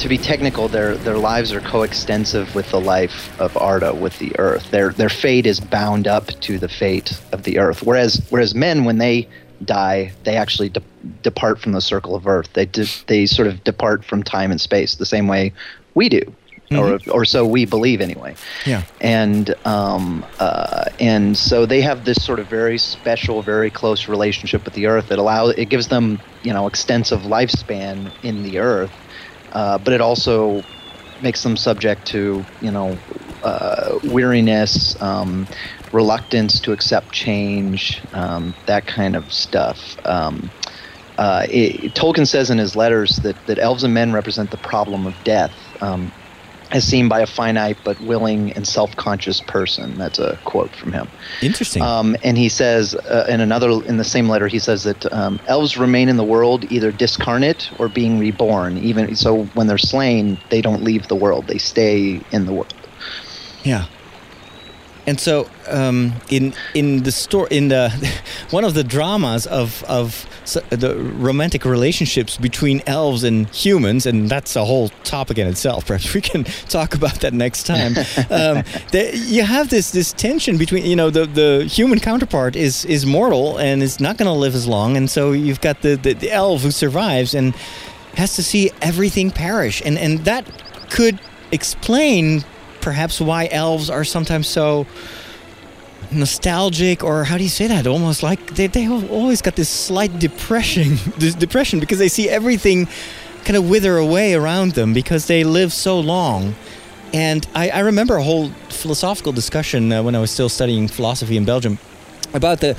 [0.00, 4.32] to be technical, their their lives are coextensive with the life of Arda, with the
[4.38, 4.70] Earth.
[4.70, 7.82] Their their fate is bound up to the fate of the Earth.
[7.82, 9.28] Whereas whereas men, when they
[9.64, 10.82] die, they actually de-
[11.22, 12.50] depart from the circle of Earth.
[12.54, 15.52] They de- they sort of depart from time and space, the same way
[15.94, 16.34] we do,
[16.72, 18.34] or or so we believe anyway
[18.64, 18.82] yeah.
[19.00, 24.64] and um, uh, and so they have this sort of very special, very close relationship
[24.64, 28.92] with the earth that allows it gives them you know extensive lifespan in the earth,
[29.52, 30.62] uh, but it also
[31.22, 32.96] makes them subject to you know
[33.42, 35.46] uh, weariness, um,
[35.92, 39.96] reluctance to accept change, um, that kind of stuff.
[40.04, 40.50] Um,
[41.18, 45.06] uh, it, Tolkien says in his letters that, that elves and men represent the problem
[45.06, 45.52] of death.
[45.82, 46.12] Um,
[46.72, 49.98] as seen by a finite but willing and self-conscious person.
[49.98, 51.08] That's a quote from him.
[51.42, 51.82] Interesting.
[51.82, 55.40] Um, and he says uh, in another in the same letter, he says that um,
[55.46, 58.78] elves remain in the world either discarnate or being reborn.
[58.78, 62.74] Even so, when they're slain, they don't leave the world; they stay in the world.
[63.64, 63.86] Yeah.
[65.06, 67.90] And so, um, in in the story, in the
[68.50, 70.26] one of the dramas of of
[70.70, 75.86] the romantic relationships between elves and humans, and that's a whole topic in itself.
[75.86, 77.94] Perhaps we can talk about that next time.
[78.30, 83.06] um, you have this this tension between you know the the human counterpart is is
[83.06, 86.12] mortal and is not going to live as long, and so you've got the, the
[86.12, 87.54] the elf who survives and
[88.14, 90.44] has to see everything perish, and and that
[90.90, 91.18] could
[91.52, 92.44] explain
[92.80, 94.86] perhaps why elves are sometimes so
[96.12, 97.86] nostalgic or how do you say that?
[97.86, 102.88] Almost like they, they always got this slight depression this depression because they see everything
[103.44, 106.54] kind of wither away around them because they live so long.
[107.12, 111.36] And i, I remember a whole philosophical discussion uh, when i was still studying philosophy
[111.36, 111.78] in belgium
[112.32, 112.76] about the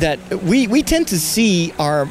[0.00, 2.08] that we, we tend to see our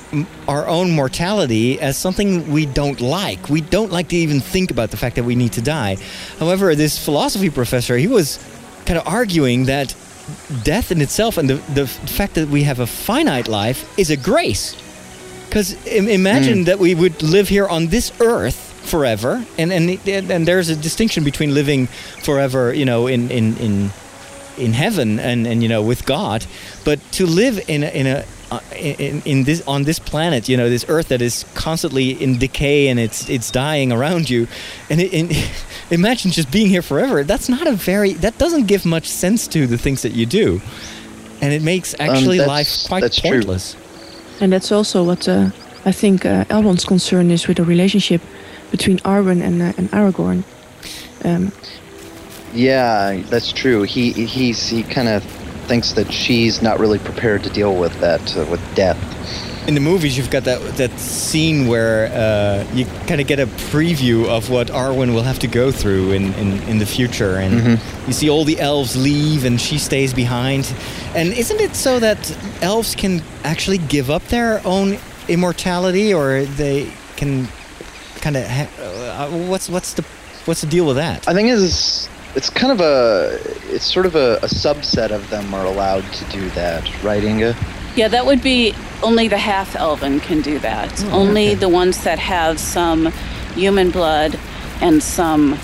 [0.47, 3.49] our own mortality as something we don't like.
[3.49, 5.97] We don't like to even think about the fact that we need to die.
[6.39, 8.39] However, this philosophy professor he was
[8.85, 9.95] kind of arguing that
[10.63, 14.17] death in itself and the, the fact that we have a finite life is a
[14.17, 14.75] grace.
[15.45, 16.63] Because imagine hmm.
[16.65, 21.23] that we would live here on this earth forever, and and and there's a distinction
[21.23, 21.87] between living
[22.23, 23.91] forever, you know, in in in
[24.57, 26.45] in heaven and, and you know with God,
[26.83, 30.55] but to live in a, in a uh, in, in this on this planet, you
[30.55, 34.47] know, this Earth that is constantly in decay and it's it's dying around you,
[34.89, 35.31] and it, and
[35.91, 37.23] imagine just being here forever.
[37.23, 40.61] That's not a very that doesn't give much sense to the things that you do,
[41.41, 43.31] and it makes actually that's- life quite that's true.
[43.31, 43.75] pointless.
[44.39, 45.49] And that's also what uh,
[45.85, 48.21] I think uh, Elrond's concern is with the relationship
[48.71, 50.43] between Arwen and, uh, and Aragorn.
[51.23, 51.51] Um,
[52.57, 53.83] Yeah, that's true.
[53.83, 55.23] He he's he kind of
[55.67, 58.97] thinks that she's not really prepared to deal with that uh, with death.
[59.67, 63.47] in the movies you've got that that scene where uh, you kind of get a
[63.71, 67.79] preview of what Arwen will have to go through in, in, in the future, and
[68.07, 70.73] you see all the elves leave and she stays behind.
[71.15, 72.19] And isn't it so that
[72.61, 77.47] elves can actually give up their own immortality, or they can
[78.21, 78.43] kind of
[78.79, 80.03] uh, what's what's the
[80.45, 81.27] what's the deal with that?
[81.27, 83.39] I think it's it's kind of a
[83.73, 87.55] it's sort of a, a subset of them are allowed to do that, right, Inga?
[87.95, 91.03] Yeah, that would be only the half elven can do that.
[91.05, 93.11] only the ones that have some
[93.55, 94.39] human blood
[94.81, 95.57] and some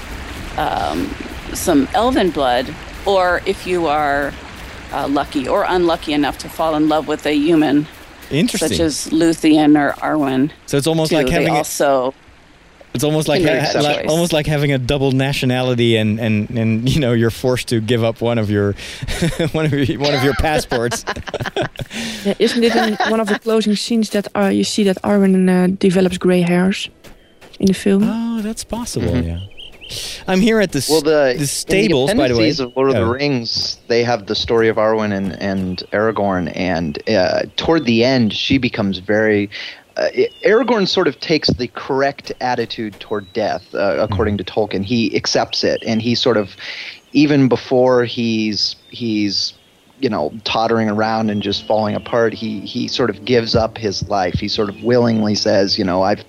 [0.57, 1.13] um,
[1.53, 2.73] some elven blood,
[3.05, 4.33] or if you are
[4.91, 7.87] uh, lucky or unlucky enough to fall in love with a human,
[8.31, 8.69] Interesting.
[8.69, 10.51] such as Luthien or Arwen.
[10.65, 12.13] so it's almost too, like they having a, also
[12.93, 16.99] It's almost like, ha- like almost like having a double nationality, and, and, and you
[16.99, 18.73] know you're forced to give up one of your
[19.51, 21.03] one of your one of your passports.
[22.25, 25.49] yeah, isn't it in one of the closing scenes that uh, you see that Arwen
[25.49, 26.89] uh, develops gray hairs
[27.59, 28.03] in the film?
[28.05, 29.15] oh, that's possible.
[29.17, 29.39] Yeah,
[30.27, 32.49] I'm here at the s- Well, the, the stables, in the by the way.
[32.49, 33.05] of Lord of Oh.
[33.05, 38.03] the Rings, they have the story of Arwen and, and Aragorn, and uh, toward the
[38.03, 39.49] end, she becomes very.
[39.95, 40.07] Uh,
[40.43, 44.83] Aragorn sort of takes the correct attitude toward death, uh, according to Tolkien.
[44.83, 46.55] He accepts it, and he sort of,
[47.11, 49.53] even before he's he's
[49.99, 54.09] you know tottering around and just falling apart he he sort of gives up his
[54.09, 56.25] life he sort of willingly says you know i've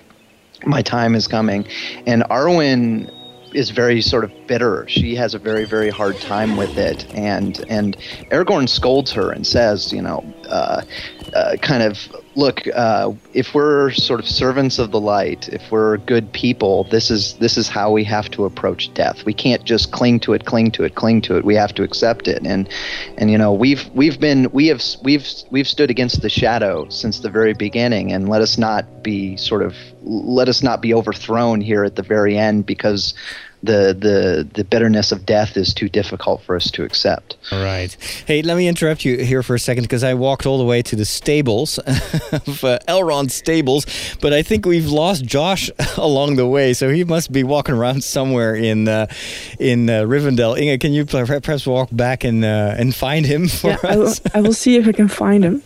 [0.67, 1.67] my time is coming
[2.05, 3.11] and arwen
[3.55, 4.85] is very sort of bitter.
[4.87, 7.97] She has a very very hard time with it, and and
[8.29, 14.19] Aragorn scolds her and says, you know, uh, kind of look, uh, if we're sort
[14.19, 18.03] of servants of the light, if we're good people, this is this is how we
[18.03, 19.25] have to approach death.
[19.25, 21.45] We can't just cling to it, cling to it, cling to it.
[21.45, 22.69] We have to accept it, and
[23.17, 27.19] and you know we've we've been we have we've we've stood against the shadow since
[27.19, 31.61] the very beginning, and let us not be sort of let us not be overthrown
[31.61, 33.13] here at the very end because
[33.65, 37.35] the the the bitterness of death is too difficult for us to accept.
[37.51, 37.91] All right.
[38.25, 40.81] Hey, let me interrupt you here for a second because I walked all the way
[40.83, 43.85] to the stables of uh, Elrond stables,
[44.21, 48.03] but I think we've lost Josh along the way, so he must be walking around
[48.03, 49.07] somewhere in uh,
[49.59, 50.57] in uh, Rivendell.
[50.57, 53.85] Inge, can you perhaps walk back and uh, and find him for yeah, us?
[53.85, 55.61] I will, I will see if I can find him.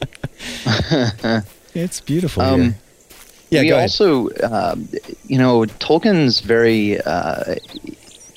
[1.75, 2.75] it's beautiful Um, here.
[3.49, 4.87] Yeah, we also, um,
[5.27, 7.01] you know, Tolkien's very.
[7.01, 7.55] Uh,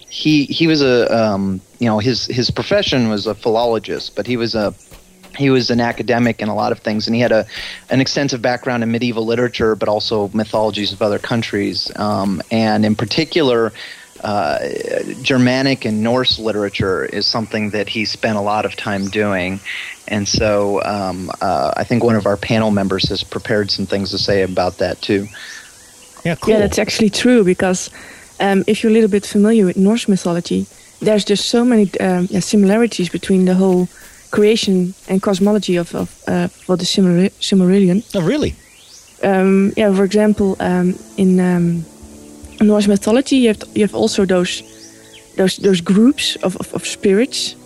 [0.08, 4.36] he he was a um, you know his his profession was a philologist, but he
[4.36, 4.74] was a
[5.36, 7.46] he was an academic in a lot of things, and he had a
[7.90, 12.94] an extensive background in medieval literature, but also mythologies of other countries, um, and in
[12.94, 13.72] particular.
[14.22, 14.58] Uh,
[15.22, 19.60] Germanic and Norse literature is something that he spent a lot of time doing,
[20.08, 24.10] and so um, uh, I think one of our panel members has prepared some things
[24.10, 25.26] to say about that too.
[26.24, 26.54] Yeah, cool.
[26.54, 27.90] Yeah, that's actually true because
[28.38, 30.66] um, if you're a little bit familiar with Norse mythology,
[31.00, 33.88] there's just so many um, yeah, similarities between the whole
[34.30, 38.04] creation and cosmology of, of uh, for the Silmar- Silmarillion.
[38.14, 38.54] oh, really?
[39.22, 41.84] Um, yeah, for example, um, in um,
[42.62, 44.62] Norse mythology, you have you have also those
[45.36, 47.56] those those groups of, of, of spirits,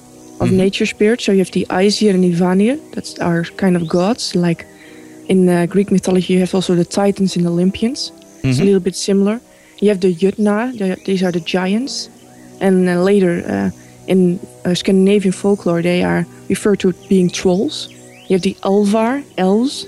[0.40, 1.24] of nature spirits.
[1.24, 2.76] So you have the Aesir and the Vanir.
[2.94, 4.34] That's our kind of gods.
[4.34, 4.64] Like
[5.28, 8.12] in uh, Greek mythology, you have also the Titans and Olympians.
[8.42, 9.40] It's a little bit similar.
[9.80, 10.72] You have the Jutnar.
[10.78, 12.09] the- These are the giants.
[12.61, 13.70] And uh, later uh,
[14.07, 17.88] in uh, Scandinavian folklore, they are referred to being trolls.
[18.28, 19.84] You have the Alvar, elves,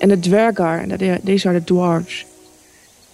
[0.00, 0.82] and the Dwergar.
[0.82, 2.24] And they are, these are the dwarves.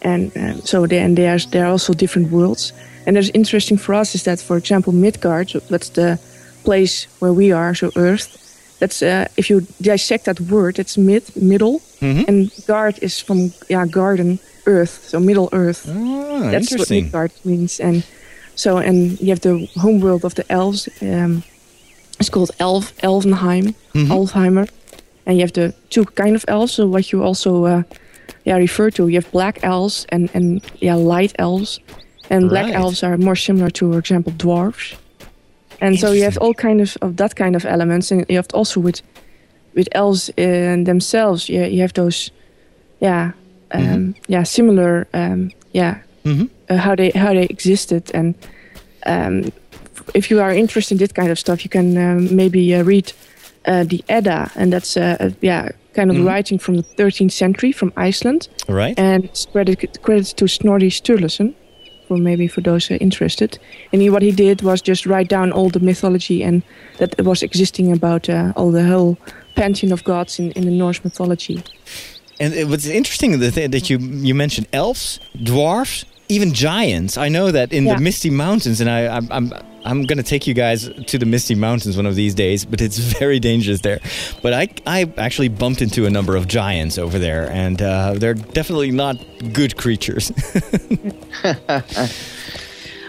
[0.02, 2.72] And um, so they, and there are, also different worlds.
[3.06, 6.18] And that's interesting for us is that, for example, Midgard, so that's the
[6.64, 8.38] place where we are, so Earth.
[8.78, 11.80] That's uh, if you dissect that word, it's mid, middle,
[12.28, 15.86] and guard is from yeah, garden, Earth, so Middle Earth.
[15.88, 16.90] Oh, That's what.
[16.90, 17.80] Midgard means.
[17.80, 18.04] And
[18.54, 20.88] so, and you have the homeworld of the elves.
[21.00, 21.42] Um,
[22.18, 24.68] it's called Elf, Elvenheim, Alfheimer.
[25.26, 26.72] And you have the two kind of elves.
[26.72, 27.82] So what you also uh,
[28.44, 31.80] yeah refer to, you have black elves and and yeah light elves.
[32.30, 32.76] And black Right.
[32.76, 34.96] elves are more similar to, for example, dwarves.
[35.80, 38.46] And so you have all kind of, of that kind of elements, and you have
[38.54, 39.02] also with
[39.74, 42.30] with elves in themselves, you, you have those,
[43.00, 43.32] yeah,
[43.74, 46.48] um, yeah, similar, um, yeah, Mhm.
[46.70, 48.34] uh, how they how they existed, and
[49.06, 49.52] um,
[50.14, 53.12] if you are interested in this kind of stuff, you can um, maybe uh, read
[53.68, 57.72] uh, the Edda, and that's uh, uh, yeah, kind of writing from the 13th century
[57.72, 58.98] from Iceland, Right?
[58.98, 61.54] and it's credit credit to Snorri Sturluson,
[62.08, 63.58] for maybe for those uh, interested.
[63.92, 66.62] And he, what he did was just write down all the mythology and
[66.98, 69.16] that was existing about uh, all the whole
[69.54, 71.62] pantheon of gods in, in the Norse mythology.
[72.40, 77.16] And it was interesting that, that you you mentioned elves, dwarfs, even giants.
[77.16, 77.94] I know that in Yeah.
[77.96, 79.52] the Misty Mountains, and I, I'm I'm
[79.84, 82.98] I'm gonna take you guys to the Misty Mountains one of these days, but it's
[83.18, 84.00] very dangerous there.
[84.42, 88.34] But I I actually bumped into a number of giants over there, and uh, they're
[88.34, 89.16] definitely not
[89.52, 90.32] good creatures.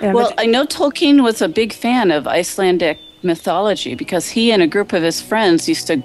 [0.02, 4.68] Well, I know Tolkien was a big fan of Icelandic mythology because he and a
[4.68, 6.02] group of his friends used to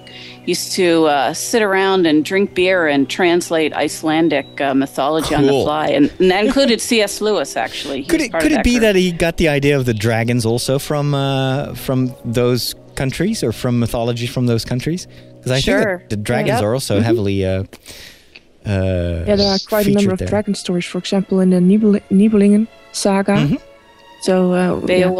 [0.46, 5.52] used to uh, sit around and drink beer and translate Icelandic uh, mythology on the
[5.52, 7.20] fly, and, and that included C.S.
[7.20, 7.56] Lewis.
[7.56, 8.82] Actually, He could it could it be group.
[8.82, 13.52] that he got the idea of the dragons also from uh, from those countries or
[13.52, 15.06] from mythology from those countries?
[15.36, 15.98] Because I Sure.
[15.98, 16.62] think the dragons Yep.
[16.64, 17.44] are also heavily.
[17.44, 17.64] Uh,
[18.66, 20.28] uh, yeah, there are quite a number of there.
[20.28, 23.36] dragon stories, for example, in the Nibel- Nibelungen saga.
[23.36, 23.60] Mhm.
[24.22, 25.10] So uh, yeah,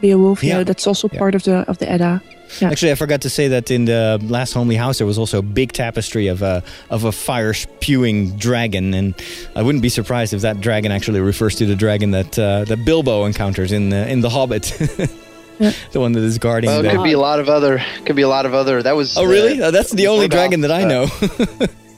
[0.00, 0.40] Beowulf?
[0.40, 0.58] Beowulf, Yeah.
[0.58, 1.18] yeah, that's also Yeah.
[1.18, 2.20] part of the of the Edda.
[2.60, 2.70] Yeah.
[2.70, 5.42] Actually, I forgot to say that in the last homely house there was also a
[5.42, 9.14] big tapestry of a of a fire spewing dragon, and
[9.54, 12.84] I wouldn't be surprised if that dragon actually refers to the dragon that uh, that
[12.84, 14.72] Bilbo encounters in the, in the Hobbit,
[15.60, 15.72] Yeah.
[15.92, 16.70] the one that is guarding.
[16.70, 17.80] Well, it could be a lot of other.
[18.04, 18.82] Could be a lot of other.
[18.82, 19.16] That was.
[19.16, 19.62] oh, the- really?
[19.62, 21.06] Uh, that's the only Mordor, dragon that I uh, know.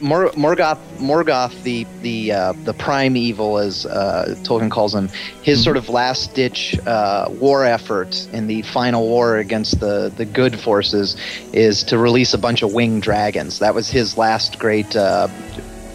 [0.00, 5.08] Mor- Morgoth, Morgoth, the the uh, the prime evil, as uh, Tolkien calls him,
[5.42, 10.24] his sort of last ditch uh, war effort in the final war against the the
[10.24, 11.16] good forces
[11.52, 13.58] is to release a bunch of winged dragons.
[13.58, 15.28] That was his last great uh,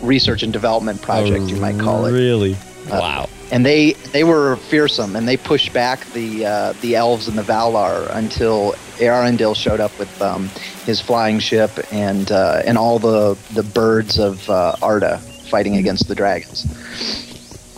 [0.01, 2.11] research and development project, you might call it.
[2.11, 2.55] Really?
[2.91, 3.29] Uh, wow.
[3.51, 7.43] And they they were fearsome, and they pushed back the uh, the elves and the
[7.43, 8.75] Valar until
[9.05, 10.49] Eärendil showed up with um,
[10.85, 15.17] his flying ship and uh, and all the the birds of uh, Arda
[15.49, 16.65] fighting against the dragons.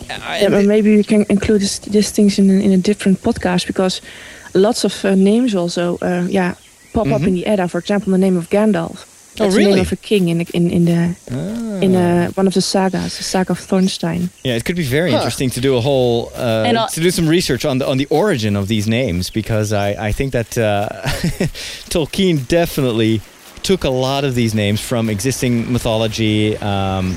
[0.08, 3.66] Yeah, but maybe we can include this, these things in, a- in a different podcast
[3.66, 4.00] because
[4.54, 6.54] lots of uh, names also, uh, yeah,
[6.92, 7.68] pop up in the Edda.
[7.68, 9.04] For example, the name of Gandalf.
[9.38, 9.74] Oh, That's the really?
[9.74, 11.16] name of a king in the, in in the
[11.82, 14.30] in uh, one of the sagas, the saga of Thornstein.
[14.42, 17.64] Yeah, it could be very interesting to do a whole uh, to do some research
[17.66, 20.88] on the on the origin of these names because I I think that uh,
[21.90, 23.20] Tolkien definitely
[23.62, 27.16] took a lot of these names from existing mythology, um,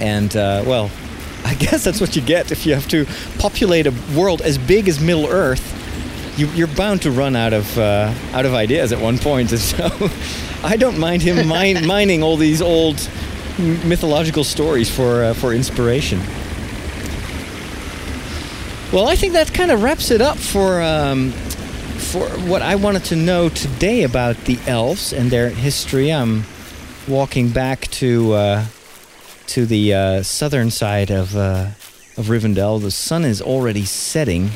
[0.00, 0.90] and uh, well,
[1.44, 3.06] I guess that's what you get if you have to
[3.38, 5.77] populate a world as big as Middle Earth.
[6.38, 9.60] You, you're bound to run out of uh, out of ideas at one point, and
[9.72, 9.90] so
[10.62, 13.10] I don't mind him min- mining all these old
[13.58, 16.20] mythological stories for uh, for inspiration.
[18.92, 21.32] Well, I think that kind of wraps it up for um,
[21.98, 26.10] for what I wanted to know today about the elves and their history.
[26.10, 26.44] I'm
[27.08, 28.64] walking back to uh,
[29.48, 31.70] to the uh, southern side of uh,
[32.16, 32.80] of Rivendell.
[32.80, 34.50] The sun is already setting.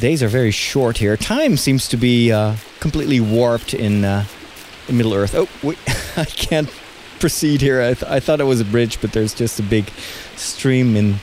[0.00, 1.16] Days are very short here.
[1.16, 4.24] Time seems to be uh, completely warped in, uh,
[4.88, 5.34] in Middle Earth.
[5.34, 5.78] Oh, wait,
[6.16, 6.68] I can't
[7.18, 7.80] proceed here.
[7.80, 9.88] I, th- I thought it was a bridge, but there's just a big
[10.36, 11.16] stream in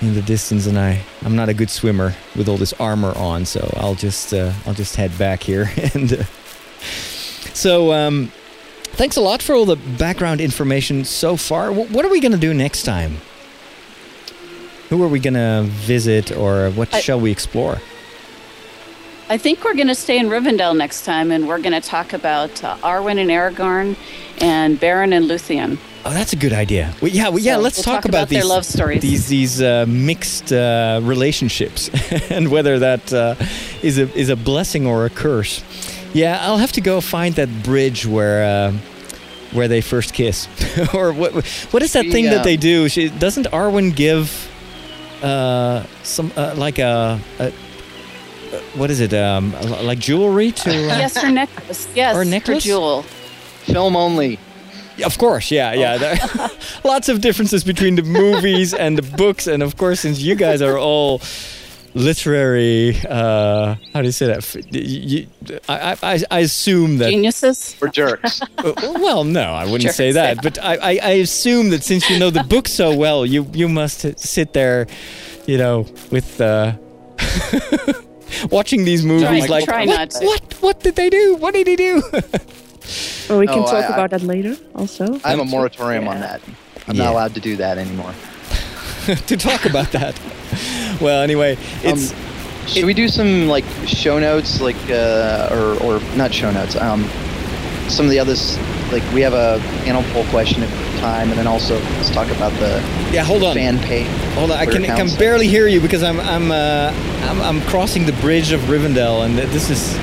[0.00, 3.44] in the distance, and I I'm not a good swimmer with all this armor on,
[3.44, 5.68] so I'll just uh, I'll just head back here.
[5.94, 6.22] and uh,
[7.52, 8.30] so um,
[8.92, 11.72] thanks a lot for all the background information so far.
[11.72, 13.16] Wh- what are we gonna do next time?
[14.88, 17.78] Who are we gonna visit, or what I- shall we explore?
[19.30, 22.14] I think we're going to stay in Rivendell next time, and we're going to talk
[22.14, 23.94] about uh, Arwen and Aragorn,
[24.40, 25.76] and Beren and Luthien.
[26.06, 26.94] Oh, that's a good idea.
[27.02, 27.56] Well, yeah, well, yeah.
[27.56, 29.02] So Let's we'll talk, talk about these their love stories.
[29.02, 31.90] These these uh, mixed uh, relationships,
[32.30, 33.34] and whether that uh,
[33.82, 35.62] is a is a blessing or a curse.
[36.14, 38.72] Yeah, I'll have to go find that bridge where uh,
[39.52, 40.48] where they first kiss,
[40.94, 41.34] or what
[41.72, 42.34] what is that thing Yeah.
[42.36, 42.88] that they do?
[42.88, 44.48] She, doesn't Arwen give
[45.22, 47.52] uh, some uh, like a, a
[48.74, 49.12] what is it?
[49.14, 49.52] Um,
[49.84, 50.70] like jewelry to?
[50.70, 51.88] Uh, Yes, her necklace.
[51.94, 52.64] Yes, Or necklace?
[52.64, 53.02] her jewel.
[53.66, 54.38] Film only.
[55.04, 55.96] Of course, yeah, yeah.
[55.98, 56.50] There are
[56.84, 60.60] lots of differences between the movies and the books, and of course, since you guys
[60.60, 61.20] are all
[61.94, 64.42] literary, uh, how do you say that?
[64.74, 65.26] You,
[65.68, 67.10] I, I, I assume that.
[67.10, 67.76] Geniuses.
[67.80, 68.40] We're jerks.
[68.58, 72.10] uh, well, no, I wouldn't Sure, say that, but I, I, I assume that since
[72.10, 74.86] you know the book so well, you you must sit there,
[75.46, 76.40] you know, with.
[76.40, 76.72] Uh,
[78.50, 81.36] Watching these movies, Try- like try what, not what, what did they do?
[81.36, 82.02] What did he do?
[83.28, 85.20] Well, we can Oh, talk I- I- about that later also.
[85.24, 86.40] I have a moratorium on that.
[86.86, 87.04] I'm Yeah.
[87.04, 88.14] not allowed to do that anymore.
[89.26, 90.18] to talk about that.
[91.00, 92.14] Well, anyway, it's
[92.66, 96.76] Should we do some like show notes, like uh, or or not show notes?
[96.76, 97.04] Um,
[97.88, 98.58] some of the others,
[98.92, 102.28] like we have a animal poll question at the time, and then also let's talk
[102.30, 102.80] about the
[103.12, 103.24] yeah.
[103.24, 103.54] Hold on.
[103.54, 104.06] fan page.
[104.34, 105.16] Hold on, I Twitter can, I can accounts.
[105.16, 106.92] barely hear you because I'm I'm, uh,
[107.24, 109.96] I'm I'm crossing the bridge of Rivendell, and this is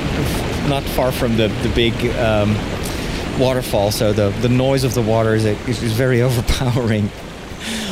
[0.67, 2.55] not far from the the big um,
[3.39, 3.91] waterfall.
[3.91, 7.09] So the the noise of the water is, is very overpowering.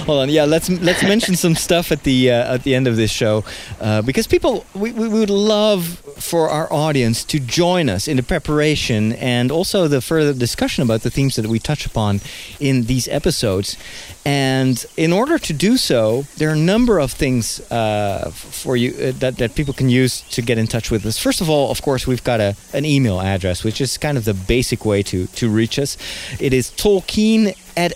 [0.06, 0.44] Hold on, yeah.
[0.44, 3.46] Let's let's mention some stuff at the uh, at the end of this show,
[3.80, 8.24] uh, because people we, we would love for our audience to join us in the
[8.24, 12.20] preparation and also the further discussion about the themes that we touch upon
[12.60, 13.78] in these episodes.
[14.26, 18.92] And in order to do so, there are a number of things uh, for you
[18.92, 21.18] uh, that that people can use to get in touch with us.
[21.18, 24.26] First of all, of course, we've got a an email address, which is kind of
[24.26, 25.98] the basic way to to reach us.
[26.42, 27.94] It is Tolkien at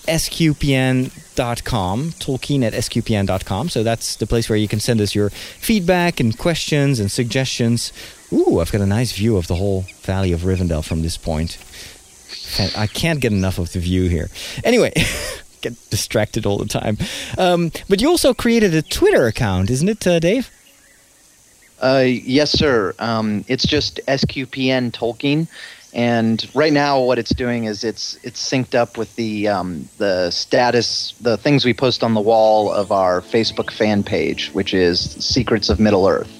[1.37, 3.69] sqpn.com, Tolkien at sqpn.com.
[3.69, 7.93] So that's the place where you can send us your feedback and questions and suggestions.
[8.31, 11.57] Ooh, I've got a nice view of the whole Valley of Rivendell from this point.
[12.75, 14.29] I can't get enough of the view here.
[14.63, 14.93] Anyway,
[15.61, 16.97] get distracted all the time.
[17.37, 20.49] Um, but you also created a Twitter account, isn't it, uh, Dave?
[21.79, 22.95] Uh, yes, sir.
[22.99, 25.47] Um, it's just SQPN Tolkien,
[25.97, 30.29] and right now what it's doing is it's it's synced up with the um, the
[30.29, 34.99] status, the things we post on the wall of our Facebook fan page, which is
[34.99, 36.31] Secrets of Middle Earth.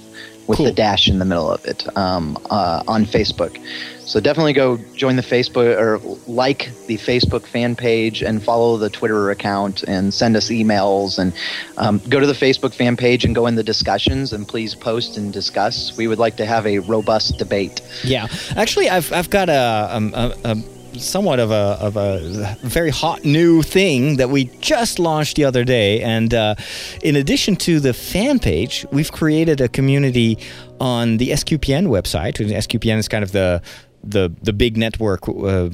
[0.48, 0.66] With Cool.
[0.68, 3.62] the dash in the middle of it um, uh, on Facebook.
[4.06, 6.00] So definitely go join the Facebook or
[6.32, 11.34] like the Facebook fan page and follow the Twitter account and send us emails and
[11.76, 15.18] um, go to the Facebook fan page and go in the discussions and please post
[15.18, 15.98] and discuss.
[15.98, 17.82] We would like to have a robust debate.
[18.06, 20.56] Yeah, actually, I've I've got a, um, a, a
[21.00, 25.64] somewhat of a of a very hot new thing that we just launched the other
[25.64, 26.56] day, and uh,
[27.04, 30.38] in addition to the fan page, we've created a community
[30.80, 32.40] on the SQPN website.
[32.40, 33.62] And SQPN is kind of the
[34.04, 35.70] the the big network uh,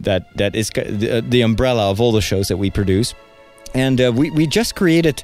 [0.00, 3.14] that that is the, the umbrella of all the shows that we produce,
[3.74, 5.22] and uh, we we just created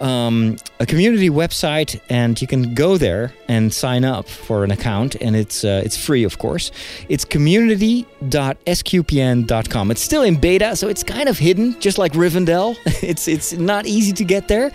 [0.00, 5.14] um, a community website, and you can go there and sign up for an account,
[5.16, 6.70] and it's uh, it's free, of course.
[7.08, 9.90] It's community.sqpn.com.
[9.90, 12.76] It's still in beta, so it's kind of hidden, just like Rivendell.
[13.06, 14.72] It's it's not easy to get there,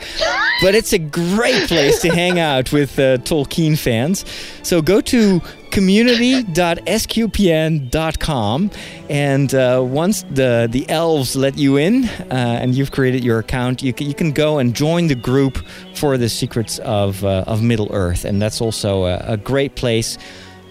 [0.61, 4.23] but it's a great place to hang out with uh, Tolkien fans.
[4.63, 5.41] So go to
[5.71, 8.71] community.sqpn.com
[9.09, 13.81] and uh, once the the elves let you in uh, and you've created your account
[13.81, 15.57] you can, you can go and join the group
[15.95, 20.17] for the secrets of uh, of middle earth and that's also a, a great place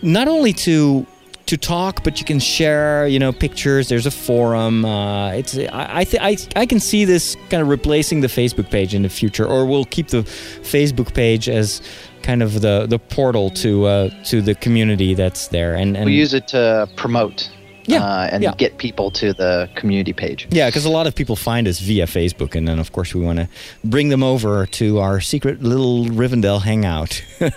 [0.03, 1.07] not only to
[1.51, 3.89] to talk, but you can share, you know, pictures.
[3.89, 4.85] There's a forum.
[4.85, 8.71] Uh, it's I I, th- I I can see this kind of replacing the Facebook
[8.71, 11.83] page in the future, or we'll keep the Facebook page as
[12.23, 15.75] kind of the the portal to uh, to the community that's there.
[15.75, 17.51] And and We use it to promote
[17.87, 18.55] Yeah, uh, and yeah.
[18.57, 20.47] get people to the community page.
[20.51, 23.25] yeah, because a lot of people find us via Facebook, and then of course we
[23.25, 23.49] want to
[23.85, 27.23] bring them over to our secret little Rivendell hangout.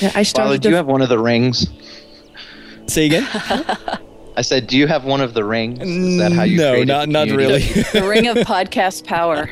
[0.00, 0.62] Yeah, I Father, started.
[0.62, 1.66] do you have one of the rings?
[2.86, 3.26] Say again?
[4.36, 5.78] I said, do you have one of the rings?
[5.80, 7.68] Is that how you no, created not the not community?
[7.72, 7.82] really.
[8.00, 9.46] The ring of podcast power.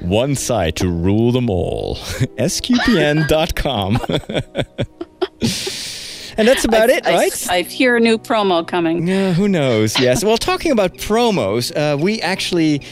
[0.00, 1.96] One site to rule them all.
[2.38, 3.98] SQPN.com.
[6.36, 7.50] and that's about it, I, right?
[7.50, 9.06] I hear a new promo coming.
[9.06, 9.98] Yeah, who knows?
[9.98, 10.24] Yes.
[10.24, 12.82] Well, talking about promos, uh, we actually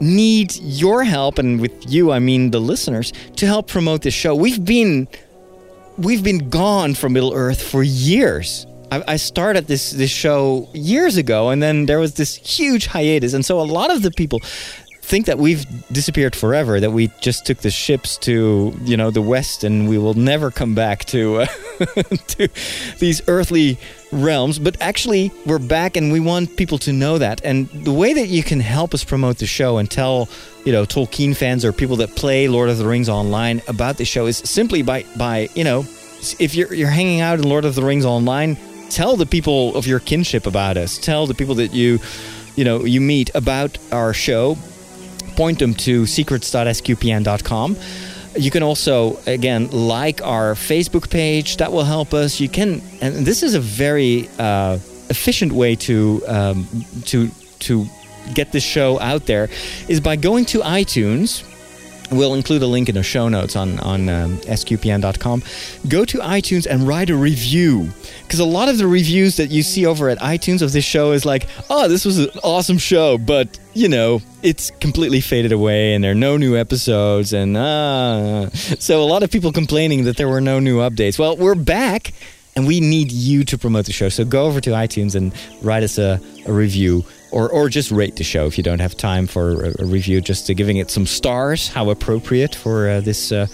[0.00, 4.34] need your help, and with you, I mean the listeners, to help promote this show.
[4.34, 5.08] We've been
[5.98, 8.66] we've been gone from Middle Earth for years.
[8.90, 13.32] I, I started this this show years ago, and then there was this huge hiatus,
[13.32, 14.40] and so a lot of the people
[15.06, 16.80] think that we've disappeared forever.
[16.80, 20.50] That we just took the ships to you know the west, and we will never
[20.50, 21.46] come back to uh,
[22.28, 22.48] to
[22.98, 23.78] these earthly
[24.12, 24.58] realms.
[24.58, 27.40] But actually, we're back, and we want people to know that.
[27.44, 30.28] And the way that you can help us promote the show and tell
[30.64, 34.04] you know Tolkien fans or people that play Lord of the Rings online about the
[34.04, 35.86] show is simply by by you know
[36.38, 38.56] if you're you're hanging out in Lord of the Rings online,
[38.90, 40.98] tell the people of your kinship about us.
[40.98, 42.00] Tell the people that you
[42.56, 44.56] you know you meet about our show.
[45.36, 47.76] Point them to secrets.sqpn.com.
[48.38, 51.56] You can also again like our Facebook page.
[51.58, 52.40] That will help us.
[52.40, 54.78] You can, and this is a very uh,
[55.08, 56.66] efficient way to um,
[57.06, 57.28] to
[57.60, 57.86] to
[58.34, 59.48] get this show out there
[59.88, 61.44] is by going to iTunes.
[62.10, 65.42] We'll include a link in the show notes on on um, sqpn.com.
[65.88, 67.90] Go to iTunes and write a review
[68.22, 71.12] because a lot of the reviews that you see over at iTunes of this show
[71.12, 75.94] is like, "Oh, this was an awesome show," but you know, it's completely faded away
[75.94, 80.16] and there are no new episodes and uh so a lot of people complaining that
[80.16, 81.18] there were no new updates.
[81.18, 82.12] Well, we're back
[82.56, 84.08] and we need you to promote the show.
[84.08, 85.32] So go over to iTunes and
[85.62, 88.96] write us a, a review or, or just rate the show if you don't have
[88.96, 91.68] time for a, a review, just giving it some stars.
[91.68, 93.46] How appropriate for uh, this uh,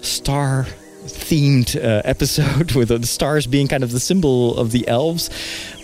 [0.00, 0.66] star
[1.04, 5.30] themed uh, episode with the stars being kind of the symbol of the elves.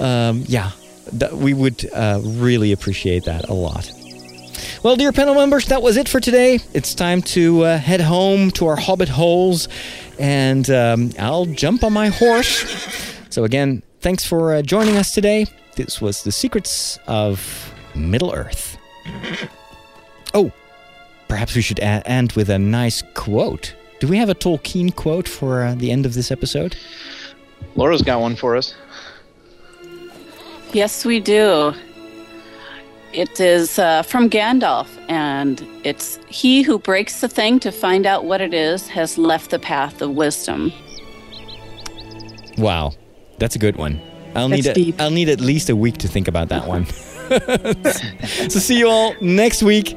[0.00, 0.70] Um, yeah,
[1.12, 3.90] that, we would uh, really appreciate that a lot.
[4.82, 6.60] Well, dear panel members, that was it for today.
[6.72, 9.68] It's time to uh, head home to our hobbit holes,
[10.18, 12.64] and um, I'll jump on my horse.
[13.30, 15.46] So, again, thanks for uh, joining us today.
[15.76, 18.78] This was The Secrets of Middle Earth.
[20.32, 20.52] Oh,
[21.28, 23.74] perhaps we should a- end with a nice quote.
[24.00, 26.76] Do we have a Tolkien quote for uh, the end of this episode?
[27.74, 28.74] Laura's got one for us.
[30.72, 31.74] Yes, we do.
[33.16, 38.26] It is uh, from Gandalf, and it's He who breaks the thing to find out
[38.26, 40.70] what it is has left the path of wisdom.
[42.58, 42.92] Wow,
[43.38, 44.02] that's a good one.
[44.34, 45.00] I'll That's need a, deep.
[45.00, 46.84] I'll need at least a week to think about that one.
[48.50, 49.94] so see you all next week,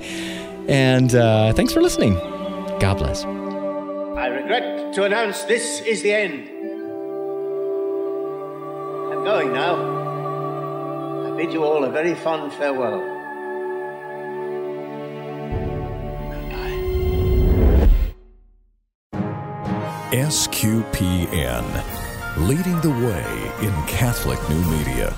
[0.70, 2.14] and uh, thanks for listening.
[2.80, 3.26] God bless.
[3.26, 6.48] I regret to announce this is the end.
[9.12, 10.09] I'm going now.
[11.40, 13.00] Bid you all a very fond farewell.
[20.12, 21.66] SQPN,
[22.46, 25.16] leading the way in Catholic new media.